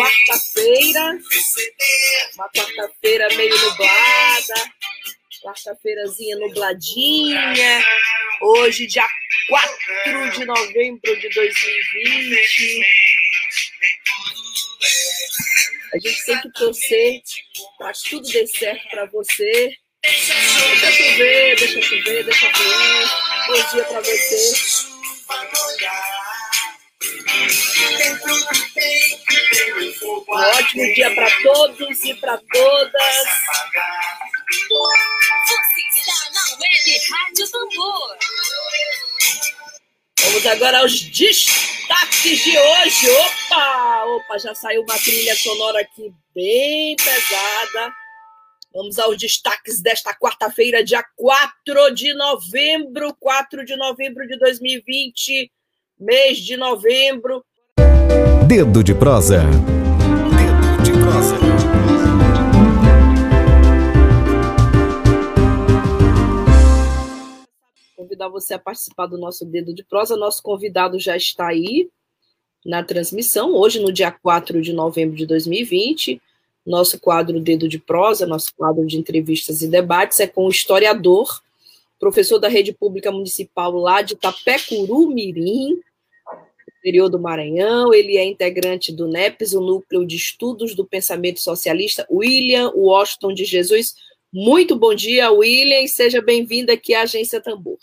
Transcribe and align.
Quarta-feira, 0.00 1.18
uma 2.34 2.48
quarta-feira 2.50 3.28
meio 3.36 3.58
nublada, 3.58 4.54
quarta-feirazinha 5.42 6.36
nubladinha. 6.36 7.84
Hoje, 8.40 8.86
dia 8.86 9.06
4 9.48 10.30
de 10.30 10.44
novembro 10.46 11.20
de 11.20 11.28
2020. 11.28 12.84
A 15.92 15.98
gente 15.98 16.24
tem 16.24 16.40
que 16.40 16.52
torcer 16.52 17.20
para 17.76 17.92
tudo 18.08 18.28
dê 18.30 18.46
certo 18.46 18.88
para 18.90 19.06
você. 19.06 19.70
Deixa 20.02 20.92
chover, 20.92 21.56
deixa 21.56 21.82
chover, 21.82 22.24
deixa 22.24 22.50
chover. 22.50 23.08
Bom 23.48 23.74
dia 23.74 23.84
para 23.84 24.00
você. 24.00 24.89
Ótimo 30.70 30.94
dia 30.94 31.14
para 31.14 31.28
todos 31.42 32.04
e 32.04 32.14
para 32.14 32.38
todas. 32.38 33.26
Você 35.48 35.80
está 35.88 36.14
na 36.32 36.40
Rádio. 37.10 37.46
Vamos 40.22 40.46
agora 40.46 40.78
aos 40.78 41.00
destaques 41.00 42.44
de 42.44 42.58
hoje. 42.58 43.10
Opa! 43.10 44.04
Opa, 44.04 44.38
já 44.38 44.54
saiu 44.54 44.82
uma 44.82 44.98
trilha 44.98 45.34
sonora 45.36 45.80
aqui 45.80 46.12
bem 46.34 46.94
pesada. 46.96 47.92
Vamos 48.72 48.98
aos 49.00 49.16
destaques 49.18 49.82
desta 49.82 50.14
quarta-feira, 50.14 50.84
dia 50.84 51.02
4 51.16 51.92
de 51.92 52.14
novembro, 52.14 53.16
4 53.18 53.64
de 53.64 53.76
novembro 53.76 54.28
de 54.28 54.38
2020, 54.38 55.50
mês 55.98 56.38
de 56.38 56.56
novembro. 56.56 57.44
Dedo 58.46 58.84
de 58.84 58.94
prosa. 58.94 59.42
De 60.84 60.92
prosa. 60.92 61.36
Convidar 67.96 68.28
você 68.28 68.54
a 68.54 68.58
participar 68.58 69.06
do 69.06 69.18
nosso 69.18 69.44
Dedo 69.44 69.74
de 69.74 69.84
Prosa. 69.84 70.16
Nosso 70.16 70.42
convidado 70.42 70.98
já 70.98 71.16
está 71.16 71.48
aí 71.48 71.90
na 72.64 72.82
transmissão, 72.82 73.54
hoje, 73.54 73.80
no 73.80 73.92
dia 73.92 74.10
4 74.10 74.62
de 74.62 74.72
novembro 74.72 75.16
de 75.16 75.26
2020. 75.26 76.20
Nosso 76.66 76.98
quadro 77.00 77.40
Dedo 77.40 77.68
de 77.68 77.78
Prosa, 77.78 78.26
nosso 78.26 78.54
quadro 78.56 78.86
de 78.86 78.96
entrevistas 78.96 79.62
e 79.62 79.68
debates, 79.68 80.20
é 80.20 80.26
com 80.26 80.46
o 80.46 80.50
historiador, 80.50 81.42
professor 81.98 82.38
da 82.38 82.48
Rede 82.48 82.72
Pública 82.72 83.12
Municipal 83.12 83.72
lá 83.72 84.02
de 84.02 84.16
Tapecuru 84.16 85.08
Mirim, 85.08 85.80
interior 86.80 87.08
do 87.08 87.20
Maranhão. 87.20 87.92
Ele 87.94 88.16
é 88.16 88.24
integrante 88.24 88.92
do 88.92 89.06
NEPES, 89.06 89.54
o 89.54 89.60
Núcleo 89.60 90.06
de 90.06 90.16
Estudos 90.16 90.74
do 90.74 90.84
Pensamento 90.84 91.40
Socialista, 91.40 92.06
William 92.10 92.72
Washington 92.74 93.32
de 93.34 93.44
Jesus. 93.44 93.94
Muito 94.32 94.76
bom 94.76 94.94
dia, 94.94 95.30
William, 95.30 95.80
e 95.80 95.88
seja 95.88 96.22
bem-vindo 96.22 96.72
aqui 96.72 96.94
à 96.94 97.02
Agência 97.02 97.40
Tambor. 97.40 97.78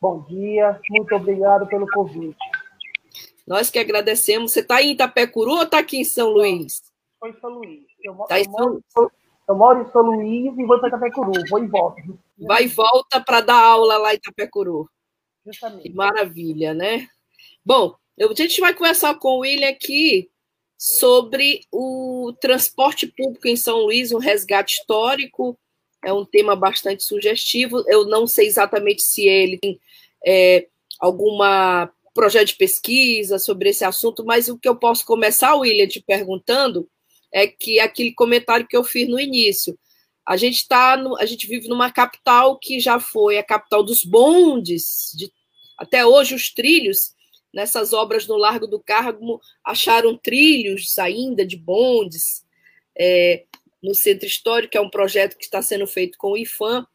Bom 0.00 0.22
dia, 0.28 0.78
muito 0.90 1.14
obrigado 1.14 1.66
pelo 1.66 1.86
convite. 1.86 2.36
Nós 3.46 3.70
que 3.70 3.78
agradecemos. 3.78 4.52
Você 4.52 4.60
está 4.60 4.82
em 4.82 4.92
Itapecuru 4.92 5.52
ou 5.52 5.62
está 5.62 5.78
aqui 5.78 5.98
em 5.98 6.04
São 6.04 6.30
Luís? 6.30 6.82
Estou 7.14 7.28
em 7.28 7.40
São 7.40 7.50
Luís. 7.50 7.84
Eu, 8.02 8.14
Tá 8.26 8.40
em 8.40 8.44
eu 8.44 8.50
moro, 8.50 8.82
eu 9.48 9.54
moro 9.54 9.82
em 9.82 9.92
São 9.92 10.02
Luís 10.02 10.52
e 10.58 10.64
vou 10.64 10.78
para 10.78 10.88
Itapecuru, 10.88 11.32
vou 11.48 11.62
e 11.62 11.66
volto. 11.66 12.18
Vai 12.38 12.64
e 12.64 12.68
volta 12.68 13.20
para 13.20 13.40
dar 13.40 13.58
aula 13.58 13.98
lá 13.98 14.12
em 14.12 14.16
Itapecuru. 14.16 14.88
Que 15.42 15.52
Justamente. 15.52 15.92
maravilha, 15.92 16.72
né? 16.72 17.06
Bom, 17.64 17.94
eu- 18.18 18.30
a 18.30 18.34
gente 18.34 18.60
vai 18.60 18.74
conversar 18.74 19.14
com 19.18 19.36
o 19.36 19.38
William 19.40 19.68
aqui 19.68 20.30
sobre 20.76 21.62
o 21.72 22.32
transporte 22.40 23.06
público 23.06 23.48
em 23.48 23.56
São 23.56 23.78
Luís, 23.84 24.12
um 24.12 24.18
resgate 24.18 24.74
histórico. 24.74 25.58
É 26.04 26.12
um 26.12 26.24
tema 26.26 26.54
bastante 26.54 27.02
sugestivo. 27.04 27.82
Eu 27.88 28.04
não 28.06 28.26
sei 28.26 28.46
exatamente 28.46 29.02
se 29.02 29.26
ele 29.26 29.58
tem 29.58 29.80
é, 30.26 30.66
alguma 31.00 31.90
projeto 32.14 32.48
de 32.48 32.56
pesquisa 32.56 33.38
sobre 33.38 33.70
esse 33.70 33.84
assunto, 33.84 34.24
mas 34.24 34.48
o 34.48 34.58
que 34.58 34.68
eu 34.68 34.76
posso 34.76 35.04
começar, 35.04 35.54
William, 35.56 35.88
te 35.88 36.00
perguntando 36.00 36.88
é 37.32 37.46
que 37.46 37.80
aquele 37.80 38.12
comentário 38.14 38.66
que 38.68 38.76
eu 38.76 38.84
fiz 38.84 39.08
no 39.08 39.18
início. 39.18 39.76
A 40.26 40.36
gente 40.36 40.66
tá 40.68 40.96
no, 40.96 41.18
a 41.18 41.26
gente 41.26 41.46
vive 41.46 41.68
numa 41.68 41.90
capital 41.90 42.58
que 42.58 42.78
já 42.78 43.00
foi 43.00 43.38
a 43.38 43.42
capital 43.42 43.82
dos 43.82 44.04
bondes, 44.04 45.12
de, 45.16 45.30
até 45.78 46.06
hoje 46.06 46.34
os 46.34 46.52
trilhos 46.52 47.14
nessas 47.54 47.92
obras 47.92 48.26
no 48.26 48.36
Largo 48.36 48.66
do 48.66 48.80
Carmo 48.80 49.40
acharam 49.64 50.18
trilhos 50.18 50.98
ainda 50.98 51.46
de 51.46 51.56
bondes 51.56 52.44
é, 52.98 53.44
no 53.82 53.94
Centro 53.94 54.26
Histórico, 54.26 54.76
é 54.76 54.80
um 54.80 54.90
projeto 54.90 55.36
que 55.36 55.44
está 55.44 55.62
sendo 55.62 55.86
feito 55.86 56.18
com 56.18 56.32
o 56.32 56.36
IFAM. 56.36 56.86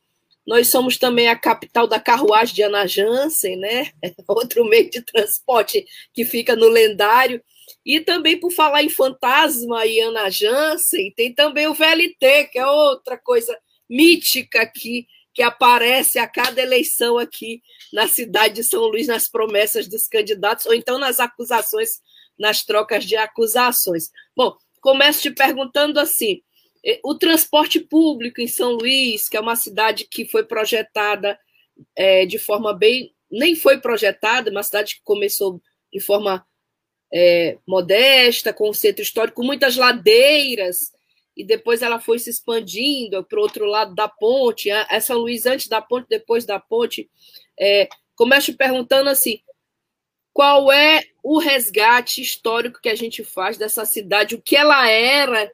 Nós 0.45 0.67
somos 0.67 0.97
também 0.97 1.27
a 1.27 1.35
capital 1.35 1.87
da 1.87 1.99
carruagem 1.99 2.55
de 2.55 2.63
Ana 2.63 2.87
Jansen, 2.87 3.55
né? 3.55 3.91
outro 4.27 4.65
meio 4.65 4.89
de 4.89 5.01
transporte 5.01 5.85
que 6.13 6.25
fica 6.25 6.55
no 6.55 6.67
lendário. 6.67 7.41
E 7.85 7.99
também, 7.99 8.39
por 8.39 8.51
falar 8.51 8.83
em 8.83 8.89
fantasma 8.89 9.85
e 9.85 9.99
Ana 9.99 10.29
Jansen, 10.29 11.13
tem 11.15 11.33
também 11.33 11.67
o 11.67 11.73
VLT, 11.73 12.49
que 12.51 12.57
é 12.57 12.65
outra 12.65 13.17
coisa 13.17 13.55
mítica 13.87 14.61
aqui, 14.61 15.07
que 15.39 15.43
aparece 15.43 16.19
a 16.19 16.27
cada 16.27 16.61
eleição 16.61 17.17
aqui 17.17 17.61
na 17.93 18.09
cidade 18.09 18.55
de 18.55 18.63
São 18.65 18.81
Luís, 18.81 19.07
nas 19.07 19.29
promessas 19.29 19.87
dos 19.87 20.05
candidatos, 20.05 20.65
ou 20.65 20.73
então 20.73 20.99
nas 20.99 21.17
acusações, 21.17 22.01
nas 22.37 22.65
trocas 22.65 23.05
de 23.05 23.15
acusações. 23.15 24.09
Bom, 24.35 24.53
começo 24.81 25.21
te 25.21 25.31
perguntando 25.31 25.97
assim: 25.97 26.41
eh, 26.85 26.99
o 27.05 27.15
transporte 27.15 27.79
público 27.79 28.41
em 28.41 28.49
São 28.49 28.73
Luís, 28.73 29.29
que 29.29 29.37
é 29.37 29.39
uma 29.39 29.55
cidade 29.55 30.05
que 30.11 30.27
foi 30.27 30.43
projetada 30.43 31.39
eh, 31.95 32.25
de 32.25 32.37
forma 32.37 32.73
bem. 32.73 33.15
nem 33.31 33.55
foi 33.55 33.79
projetada, 33.79 34.51
uma 34.51 34.61
cidade 34.61 34.95
que 34.95 35.01
começou 35.05 35.61
de 35.89 36.01
forma 36.01 36.45
é, 37.13 37.57
modesta, 37.65 38.51
com 38.51 38.67
o 38.69 38.73
centro 38.73 39.01
histórico, 39.01 39.41
muitas 39.41 39.77
ladeiras, 39.77 40.91
e 41.39 41.43
depois 41.45 41.81
ela 41.81 42.01
foi 42.01 42.19
se 42.19 42.29
expandindo 42.29 43.23
para 43.23 43.39
o 43.39 43.41
outro 43.41 43.65
lado 43.65 43.95
da 43.95 44.09
ponte, 44.09 44.69
a- 44.69 44.83
a 44.89 44.99
São 44.99 45.17
Luís 45.19 45.45
antes 45.45 45.69
da 45.69 45.81
ponte, 45.81 46.05
depois 46.09 46.45
da 46.45 46.59
ponte. 46.59 47.09
É, 47.57 47.87
começo 48.13 48.53
perguntando 48.57 49.09
assim: 49.09 49.39
qual 50.33 50.69
é 50.69 51.01
o 51.23 51.39
resgate 51.39 52.21
histórico 52.21 52.81
que 52.81 52.89
a 52.89 52.95
gente 52.95 53.23
faz 53.23 53.57
dessa 53.57 53.85
cidade, 53.85 54.35
o 54.35 54.41
que 54.41 54.57
ela 54.57 54.89
era 54.89 55.49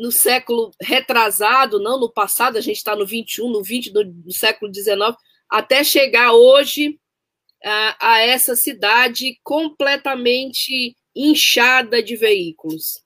no 0.00 0.12
século 0.12 0.70
retrasado, 0.80 1.80
não 1.80 1.98
no 1.98 2.12
passado, 2.12 2.56
a 2.56 2.60
gente 2.60 2.76
está 2.76 2.94
no 2.94 3.04
21, 3.06 3.50
no 3.50 3.64
20 3.64 3.90
do, 3.90 4.04
do 4.04 4.32
século 4.32 4.70
19, 4.70 5.16
até 5.48 5.82
chegar 5.82 6.32
hoje 6.34 7.00
a, 7.64 8.12
a 8.12 8.20
essa 8.20 8.54
cidade 8.54 9.40
completamente 9.42 10.96
inchada 11.16 12.00
de 12.00 12.14
veículos. 12.14 13.02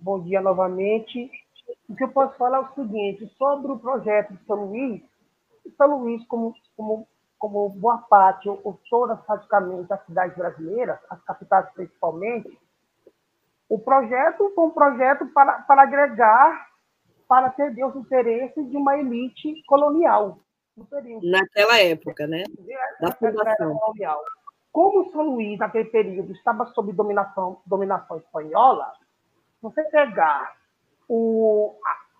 Bom 0.00 0.20
dia 0.22 0.40
novamente. 0.40 1.30
O 1.88 1.94
que 1.96 2.04
eu 2.04 2.08
posso 2.08 2.36
falar 2.36 2.58
é 2.58 2.60
o 2.60 2.74
seguinte, 2.74 3.26
sobre 3.38 3.72
o 3.72 3.78
projeto 3.78 4.34
de 4.34 4.44
São 4.44 4.66
Luís, 4.66 5.02
São 5.76 5.98
Luís, 5.98 6.26
como, 6.26 6.54
como, 6.76 7.08
como 7.38 7.68
boa 7.70 7.98
parte, 7.98 8.48
ou, 8.48 8.60
ou 8.64 8.78
todas 8.90 9.20
praticamente 9.22 9.92
as 9.92 10.04
cidades 10.04 10.36
brasileiras, 10.36 10.98
as 11.08 11.22
capitais 11.24 11.70
principalmente, 11.72 12.58
o 13.68 13.78
projeto 13.78 14.52
foi 14.54 14.64
um 14.64 14.70
projeto 14.70 15.26
para, 15.28 15.62
para 15.62 15.82
agregar, 15.82 16.68
para 17.26 17.46
atender 17.46 17.84
os 17.84 17.96
interesses 17.96 18.68
de 18.68 18.76
uma 18.76 18.98
elite 18.98 19.62
colonial. 19.66 20.38
Naquela 21.22 21.78
época, 21.78 22.26
né? 22.26 22.44
Da 23.00 23.12
fundação. 23.12 23.78
colonial. 23.78 24.20
Como 24.72 25.10
São 25.12 25.34
Luís, 25.34 25.58
naquele 25.58 25.84
período, 25.86 26.32
estava 26.32 26.66
sob 26.66 26.92
dominação, 26.92 27.60
dominação 27.64 28.18
espanhola, 28.18 28.92
você 29.64 29.82
pegar 29.84 30.56
o, 31.08 31.74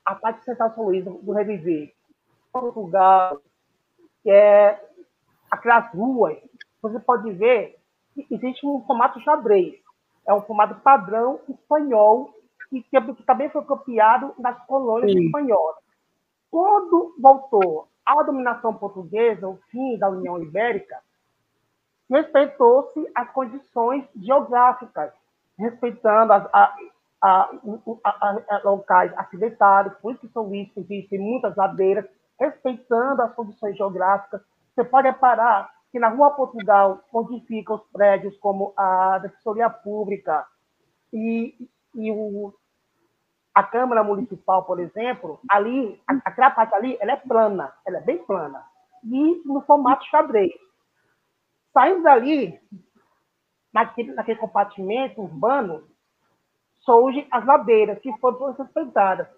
a, 0.06 0.12
a 0.12 0.14
parte 0.14 0.44
central 0.44 0.70
de 0.70 0.74
São 0.74 0.84
Luís, 0.84 1.04
do 1.04 1.32
Reviver, 1.32 1.92
Portugal, 2.50 3.40
que 4.22 4.30
é 4.30 4.82
aquelas 5.50 5.92
ruas 5.92 6.38
você 6.80 6.98
pode 7.00 7.30
ver 7.32 7.78
que 8.14 8.26
existe 8.30 8.66
um 8.66 8.82
formato 8.84 9.20
xadrez. 9.20 9.74
É 10.26 10.32
um 10.32 10.42
formato 10.42 10.74
padrão 10.80 11.40
espanhol, 11.48 12.32
que, 12.68 12.82
que 12.82 13.22
também 13.24 13.48
foi 13.50 13.62
copiado 13.64 14.34
nas 14.38 14.58
colônias 14.66 15.12
Sim. 15.12 15.26
espanholas. 15.26 15.76
Quando 16.50 17.14
voltou 17.18 17.88
à 18.06 18.22
dominação 18.22 18.74
portuguesa, 18.74 19.48
o 19.48 19.58
fim 19.70 19.98
da 19.98 20.08
União 20.08 20.42
Ibérica, 20.42 20.98
respeitou-se 22.10 23.10
as 23.14 23.30
condições 23.30 24.06
geográficas, 24.16 25.12
respeitando 25.58 26.32
as, 26.32 26.46
a, 26.52 26.74
a, 27.24 27.48
a, 28.04 28.10
a, 28.50 28.60
locais 28.64 29.10
acidentados, 29.16 29.96
por 30.02 30.12
isso 30.12 30.20
que 30.20 30.32
São 30.32 30.42
Luís 30.42 30.70
existem 30.76 31.18
muitas 31.18 31.56
ladeiras, 31.56 32.04
respeitando 32.38 33.22
as 33.22 33.34
condições 33.34 33.74
geográficas. 33.78 34.42
Você 34.74 34.84
pode 34.84 35.08
reparar 35.08 35.72
que 35.90 35.98
na 35.98 36.08
Rua 36.08 36.32
Portugal, 36.32 37.02
onde 37.10 37.40
ficam 37.46 37.76
os 37.76 37.82
prédios 37.90 38.36
como 38.38 38.74
a 38.76 39.18
Defensoria 39.20 39.70
Pública 39.70 40.46
e, 41.10 41.54
e 41.94 42.10
o, 42.10 42.52
a 43.54 43.62
Câmara 43.62 44.04
Municipal, 44.04 44.64
por 44.64 44.78
exemplo, 44.78 45.40
ali, 45.48 45.98
aquela 46.26 46.50
parte 46.50 46.74
ali, 46.74 46.98
ela 47.00 47.12
é 47.12 47.16
plana, 47.16 47.72
ela 47.86 47.98
é 47.98 48.02
bem 48.02 48.18
plana, 48.18 48.62
e 49.02 49.42
no 49.46 49.62
formato 49.62 50.04
xadrez. 50.06 50.52
Saindo 51.72 52.02
dali, 52.02 52.60
naquele, 53.72 54.12
naquele 54.12 54.38
compartimento 54.38 55.22
urbano, 55.22 55.84
surgem 56.84 57.26
as 57.30 57.44
ladeiras, 57.44 57.98
que 57.98 58.12
foram 58.18 58.38
todas 58.38 58.58
respeitadas. 58.58 59.28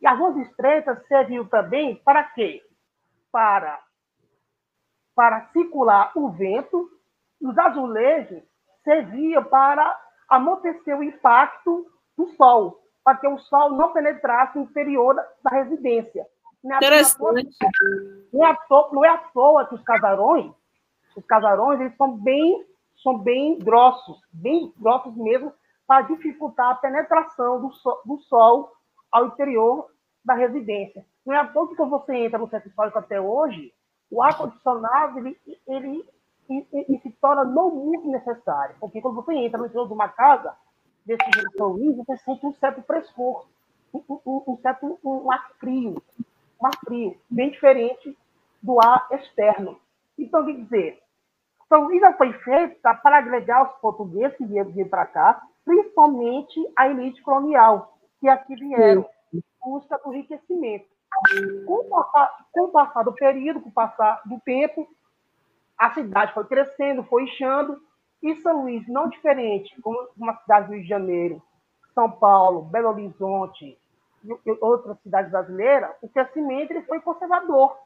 E 0.00 0.06
as 0.06 0.18
ruas 0.18 0.36
estreitas 0.48 1.06
serviam 1.06 1.44
também 1.46 1.96
para 1.96 2.24
quê? 2.24 2.62
Para, 3.30 3.80
para 5.14 5.48
circular 5.52 6.12
o 6.14 6.30
vento, 6.30 6.90
e 7.40 7.46
os 7.46 7.58
azulejos 7.58 8.42
serviam 8.84 9.44
para 9.44 9.98
amortecer 10.28 10.96
o 10.96 11.02
impacto 11.02 11.86
do 12.16 12.28
sol, 12.36 12.80
para 13.04 13.18
que 13.18 13.26
o 13.26 13.38
sol 13.38 13.70
não 13.70 13.92
penetrasse 13.92 14.56
no 14.56 14.64
interior 14.64 15.14
da, 15.14 15.50
residência. 15.50 16.26
Não 16.62 16.74
é, 16.74 16.76
Interessante. 16.76 17.48
Não 18.32 18.46
é, 18.46 18.50
à 18.50 18.54
toa, 18.54 18.88
não 18.92 19.04
é 19.04 19.08
à 19.08 19.18
toa 19.18 19.66
que 19.66 19.74
os 19.74 19.82
casarões, 19.82 20.52
os 21.16 21.24
casarões, 21.26 21.80
eles 21.80 21.96
são 21.96 22.16
bem, 22.16 22.64
são 23.02 23.18
bem 23.18 23.58
grossos, 23.58 24.20
bem 24.32 24.72
grossos 24.78 25.16
mesmo, 25.16 25.52
para 25.92 26.06
dificultar 26.06 26.70
a 26.70 26.74
penetração 26.76 27.60
do 27.60 27.70
sol, 27.74 28.00
do 28.06 28.16
sol 28.20 28.72
ao 29.10 29.26
interior 29.26 29.90
da 30.24 30.32
residência. 30.32 31.04
Não 31.26 31.34
é 31.34 31.38
à 31.38 31.46
toa 31.46 31.68
que 31.68 31.76
você 31.84 32.16
entra 32.16 32.38
no 32.38 32.48
centro 32.48 32.70
histórico 32.70 32.98
até 32.98 33.20
hoje, 33.20 33.70
o 34.10 34.22
ar-condicionado 34.22 35.18
ele, 35.18 35.38
ele, 35.66 36.08
ele, 36.48 36.66
ele, 36.72 36.98
se 37.00 37.10
torna 37.20 37.44
não 37.44 37.70
muito 37.70 38.08
necessário, 38.08 38.74
porque 38.80 39.02
quando 39.02 39.16
você 39.16 39.34
entra 39.34 39.58
no 39.58 39.66
interior 39.66 39.86
de 39.86 39.92
uma 39.92 40.08
casa, 40.08 40.56
desse 41.04 41.30
jeito 41.34 41.94
você 42.06 42.16
sente 42.24 42.46
um 42.46 42.54
certo 42.54 42.80
frescor, 42.84 43.46
um, 43.92 44.02
um, 44.26 44.58
certo 44.62 44.98
um 45.04 45.30
ar 45.30 45.50
frio, 45.60 46.02
um 46.58 46.66
ar 46.66 46.78
frio, 46.86 47.20
bem 47.28 47.50
diferente 47.50 48.16
do 48.62 48.80
ar 48.80 49.08
externo. 49.10 49.78
Então, 50.18 50.42
quer 50.46 50.54
dizer, 50.54 51.02
São 51.68 51.84
Luís 51.84 52.00
foi 52.16 52.32
feita 52.32 52.94
para 52.94 53.18
agregar 53.18 53.68
os 53.68 53.78
portugueses 53.78 54.38
que 54.38 54.46
vieram 54.46 54.70
vir 54.70 54.88
para 54.88 55.04
cá, 55.04 55.42
principalmente 55.64 56.60
a 56.76 56.88
elite 56.88 57.22
colonial, 57.22 57.98
que 58.20 58.28
aqui 58.28 58.54
vieram 58.54 59.06
em 59.32 59.42
busca 59.64 59.98
do 59.98 60.12
enriquecimento. 60.12 60.86
Com 61.66 61.74
o, 61.74 61.84
passar, 61.84 62.46
com 62.52 62.62
o 62.62 62.68
passar 62.68 63.02
do 63.04 63.12
período, 63.12 63.60
com 63.60 63.68
o 63.68 63.72
passar 63.72 64.22
do 64.24 64.40
tempo, 64.40 64.88
a 65.78 65.90
cidade 65.92 66.32
foi 66.32 66.44
crescendo, 66.44 67.04
foi 67.04 67.24
inchando, 67.24 67.80
e 68.22 68.36
São 68.36 68.62
Luís, 68.62 68.86
não 68.88 69.08
diferente 69.08 69.78
como 69.82 69.98
uma 70.16 70.36
cidade 70.36 70.68
do 70.68 70.74
Rio 70.74 70.82
de 70.82 70.88
Janeiro, 70.88 71.42
São 71.94 72.10
Paulo, 72.10 72.62
Belo 72.62 72.88
Horizonte 72.88 73.76
e 74.24 74.58
outras 74.60 74.96
cidades 75.00 75.30
brasileiras, 75.30 75.90
o 76.00 76.08
crescimento 76.08 76.70
ele 76.70 76.82
foi 76.82 77.00
conservador. 77.00 77.76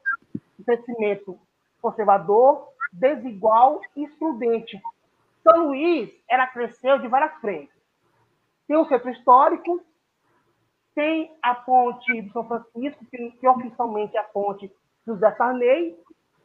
Um 0.61 0.65
crescimento 0.65 1.39
conservador, 1.81 2.69
desigual 2.93 3.81
e 3.95 4.05
excludente. 4.05 4.81
São 5.49 5.69
Luís 5.69 6.11
era 6.29 6.45
cresceu 6.49 6.99
de 6.99 7.07
várias 7.07 7.33
frentes. 7.41 7.77
Tem 8.67 8.77
o 8.77 8.85
centro 8.87 9.11
histórico, 9.11 9.81
tem 10.93 11.31
a 11.41 11.55
ponte 11.55 12.21
de 12.21 12.33
São 12.33 12.45
Francisco, 12.49 13.05
que, 13.09 13.31
que 13.31 13.47
oficialmente 13.47 14.17
é 14.17 14.21
a 14.21 14.25
ponte 14.25 14.69
José 15.07 15.31
Sarney, 15.37 15.97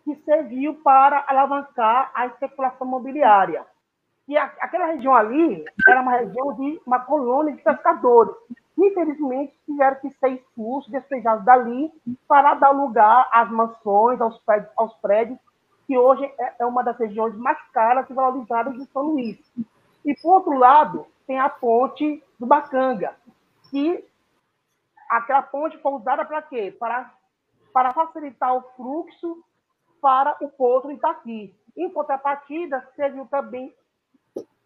que 0.03 0.15
serviu 0.17 0.75
para 0.83 1.25
alavancar 1.27 2.11
a 2.13 2.27
especulação 2.27 2.85
imobiliária. 2.85 3.65
E 4.27 4.37
a, 4.37 4.43
aquela 4.59 4.85
região 4.85 5.15
ali 5.15 5.65
era 5.87 6.01
uma 6.01 6.17
região 6.17 6.53
de 6.53 6.79
uma 6.85 6.99
colônia 6.99 7.55
de 7.55 7.63
pescadores. 7.63 8.35
Infelizmente, 8.77 9.59
tiveram 9.65 9.99
que 9.99 10.11
ser 10.11 10.29
expulsos, 10.29 10.91
despejados 10.91 11.43
dali, 11.43 11.91
para 12.27 12.53
dar 12.53 12.69
lugar 12.69 13.27
às 13.33 13.49
mansões, 13.49 14.21
aos 14.21 14.37
prédios, 14.43 14.71
aos 14.77 14.93
prédios 14.97 15.39
que 15.91 15.97
hoje 15.97 16.23
é, 16.39 16.55
é 16.59 16.65
uma 16.65 16.81
das 16.81 16.97
regiões 16.97 17.35
mais 17.35 17.61
caras 17.73 18.09
e 18.09 18.13
valorizadas 18.13 18.75
de 18.75 18.85
São 18.93 19.07
Luís. 19.07 19.37
E, 20.05 20.15
por 20.21 20.35
outro 20.35 20.57
lado, 20.57 21.05
tem 21.27 21.37
a 21.37 21.49
ponte 21.49 22.23
do 22.39 22.45
Bacanga, 22.45 23.13
que 23.69 24.07
aquela 25.09 25.41
ponte 25.41 25.77
foi 25.79 25.91
usada 25.91 26.23
para 26.23 26.41
quê? 26.43 26.73
Para, 26.79 27.13
para 27.73 27.91
facilitar 27.91 28.55
o 28.55 28.61
fluxo 28.77 29.43
para 30.01 30.37
o 30.39 30.47
porto 30.47 30.89
Itaqui. 30.89 31.53
Em 31.75 31.89
contrapartida, 31.91 32.87
serviu 32.95 33.25
também, 33.25 33.75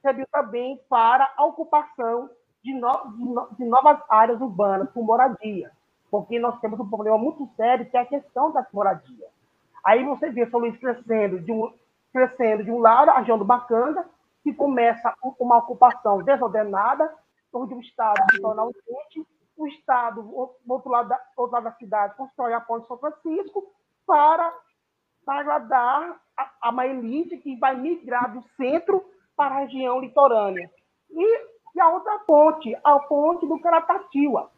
serviu 0.04 0.28
também 0.32 0.80
para 0.88 1.34
a 1.36 1.44
ocupação 1.44 2.30
de, 2.64 2.72
no, 2.72 3.12
de, 3.14 3.24
no, 3.24 3.48
de 3.58 3.66
novas 3.66 3.98
áreas 4.10 4.40
urbanas 4.40 4.92
com 4.92 5.02
moradia, 5.02 5.72
porque 6.12 6.38
nós 6.38 6.60
temos 6.60 6.80
um 6.80 6.88
problema 6.88 7.18
muito 7.18 7.50
sério 7.56 7.90
que 7.90 7.98
é 7.98 8.02
a 8.02 8.06
questão 8.06 8.52
das 8.52 8.72
moradias. 8.72 9.35
Aí 9.86 10.04
você 10.04 10.32
vê 10.32 10.50
São 10.50 10.60
Luís 10.60 10.76
crescendo 10.78 11.40
de 11.40 11.52
um, 11.52 11.72
crescendo 12.12 12.64
de 12.64 12.72
um 12.72 12.80
lado, 12.80 13.12
a 13.12 13.20
região 13.20 13.38
do 13.38 13.46
Bacanga, 13.46 14.04
que 14.44 14.52
começa 14.52 15.14
uma 15.40 15.58
ocupação 15.58 16.24
desordenada, 16.24 17.14
onde 17.54 17.76
o 17.76 17.80
Estado 17.80 18.22
se 18.32 18.42
torna 18.42 18.64
ausente, 18.64 19.26
o 19.56 19.68
Estado, 19.68 20.22
do 20.22 20.74
outro 20.74 20.90
lado 20.90 21.10
da, 21.10 21.22
outro 21.38 21.54
lado 21.54 21.64
da 21.66 21.72
cidade, 21.74 22.16
constrói 22.18 22.54
a 22.54 22.60
ponte 22.60 22.88
São 22.88 22.98
Francisco 22.98 23.64
para, 24.06 24.54
para 25.26 25.40
agradar 25.40 26.22
a, 26.38 26.52
a 26.62 26.70
uma 26.70 26.86
elite 26.86 27.38
que 27.38 27.56
vai 27.58 27.76
migrar 27.76 28.34
do 28.34 28.42
centro 28.58 29.06
para 29.38 29.56
a 29.56 29.60
região 29.60 30.00
litorânea. 30.00 30.70
E, 31.10 31.48
e 31.76 31.80
a 31.80 31.90
outra 31.90 32.20
ponte, 32.20 32.76
a 32.84 33.00
ponte 33.00 33.48
do 33.48 33.60
Caratatiba, 33.60 34.52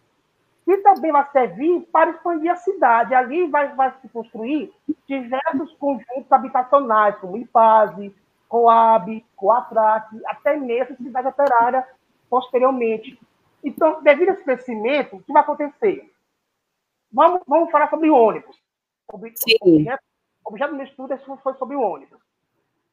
que 0.67 0.77
também 0.79 1.13
vai 1.13 1.25
servir 1.31 1.79
para 1.93 2.09
expandir 2.09 2.51
a 2.51 2.57
cidade. 2.57 3.15
Ali 3.15 3.47
vai, 3.47 3.73
vai 3.73 3.89
se 4.01 4.09
construir 4.09 4.73
diversos 5.07 5.73
conjuntos 5.75 6.29
habitacionais, 6.29 7.15
como 7.19 7.37
Ipaze, 7.37 8.13
Coab, 8.49 9.25
Coatraque, 9.33 10.21
até 10.25 10.57
mesmo 10.57 10.97
cidade 10.97 11.29
operária 11.29 11.87
posteriormente. 12.29 13.17
Então, 13.63 14.03
devido 14.03 14.27
a 14.27 14.33
esse 14.33 14.43
crescimento, 14.43 15.15
o 15.15 15.23
que 15.23 15.31
vai 15.31 15.41
acontecer? 15.41 16.11
Vamos, 17.13 17.39
vamos 17.47 17.71
falar 17.71 17.89
sobre 17.89 18.09
ônibus. 18.09 18.61
Sobre, 19.09 19.33
objeto, 19.61 20.03
objeto 20.43 20.71
do 20.71 20.75
meu 20.75 20.85
estudo 20.85 21.17
foi 21.41 21.53
sobre 21.53 21.77
o 21.77 21.81
ônibus. 21.81 22.19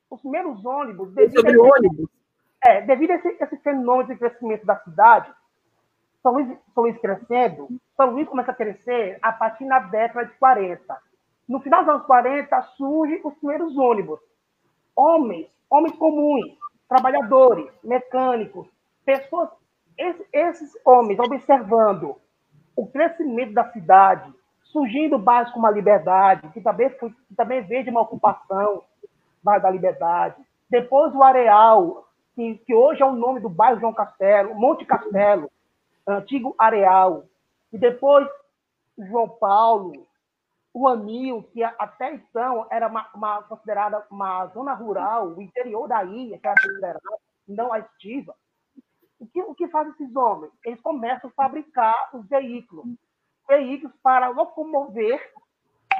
Os 0.08 0.20
primeiros 0.20 0.64
ônibus... 0.64 1.12
Devido 1.12 1.40
sobre 1.40 1.58
o 1.58 1.64
ônibus? 1.64 2.08
É, 2.64 2.82
devido 2.82 3.10
a 3.10 3.14
esse, 3.16 3.36
esse 3.40 3.56
fenômeno 3.56 4.10
de 4.10 4.16
crescimento 4.16 4.64
da 4.64 4.76
cidade, 4.76 5.34
São 6.24 6.32
Luís, 6.32 6.48
São 6.74 6.84
Luís 6.84 6.98
crescendo, 6.98 7.68
São 7.94 8.10
Luís 8.10 8.26
começa 8.26 8.50
a 8.50 8.54
crescer 8.54 9.18
a 9.20 9.30
partir 9.30 9.68
da 9.68 9.78
década 9.80 10.24
de 10.24 10.32
40. 10.38 10.98
No 11.46 11.60
final 11.60 11.80
dos 11.80 11.90
anos 11.90 12.06
40, 12.06 12.62
surgem 12.78 13.20
os 13.22 13.34
primeiros 13.34 13.76
ônibus. 13.76 14.18
Homens, 14.96 15.46
homens 15.68 15.94
comuns, 15.96 16.56
trabalhadores, 16.88 17.70
mecânicos, 17.84 18.66
pessoas, 19.04 19.50
esses, 19.98 20.26
esses 20.32 20.72
homens 20.82 21.18
observando 21.18 22.16
o 22.74 22.86
crescimento 22.86 23.52
da 23.52 23.70
cidade, 23.70 24.32
surgindo 24.62 25.18
bairros 25.18 25.52
como 25.52 25.66
a 25.66 25.70
Liberdade, 25.70 26.48
que 26.54 26.60
também, 26.62 26.88
foi, 26.88 27.10
que 27.10 27.34
também 27.36 27.60
veio 27.60 27.84
de 27.84 27.90
uma 27.90 28.00
ocupação, 28.00 28.82
bairro 29.42 29.62
da 29.62 29.70
Liberdade. 29.70 30.36
Depois 30.70 31.14
o 31.14 31.22
Areal, 31.22 32.08
que, 32.34 32.54
que 32.66 32.74
hoje 32.74 33.02
é 33.02 33.06
o 33.06 33.12
nome 33.12 33.40
do 33.40 33.50
bairro 33.50 33.78
João 33.78 33.92
Castelo, 33.92 34.54
Monte 34.54 34.86
Castelo, 34.86 35.50
antigo 36.06 36.54
Areal. 36.58 37.24
E 37.72 37.78
depois 37.78 38.28
João 38.98 39.28
Paulo, 39.28 40.06
o 40.72 40.88
Anil, 40.88 41.42
que 41.52 41.62
até 41.62 42.14
então 42.14 42.66
era 42.70 42.88
uma, 42.88 43.08
uma, 43.14 43.42
considerada 43.42 44.04
uma 44.10 44.46
zona 44.48 44.74
rural, 44.74 45.28
o 45.28 45.42
interior 45.42 45.88
da 45.88 46.04
ilha, 46.04 46.38
que 46.38 46.46
era 46.46 46.60
considerada 46.60 47.00
não 47.46 47.72
a 47.72 47.78
estiva. 47.78 48.34
O 49.18 49.26
que, 49.26 49.40
o 49.42 49.54
que 49.54 49.68
fazem 49.68 49.92
esses 49.92 50.14
homens? 50.14 50.52
Eles 50.64 50.80
começam 50.80 51.30
a 51.30 51.32
fabricar 51.32 52.10
os 52.12 52.26
veículos. 52.28 52.86
Veículos 53.48 53.94
para 54.02 54.28
locomover 54.28 55.32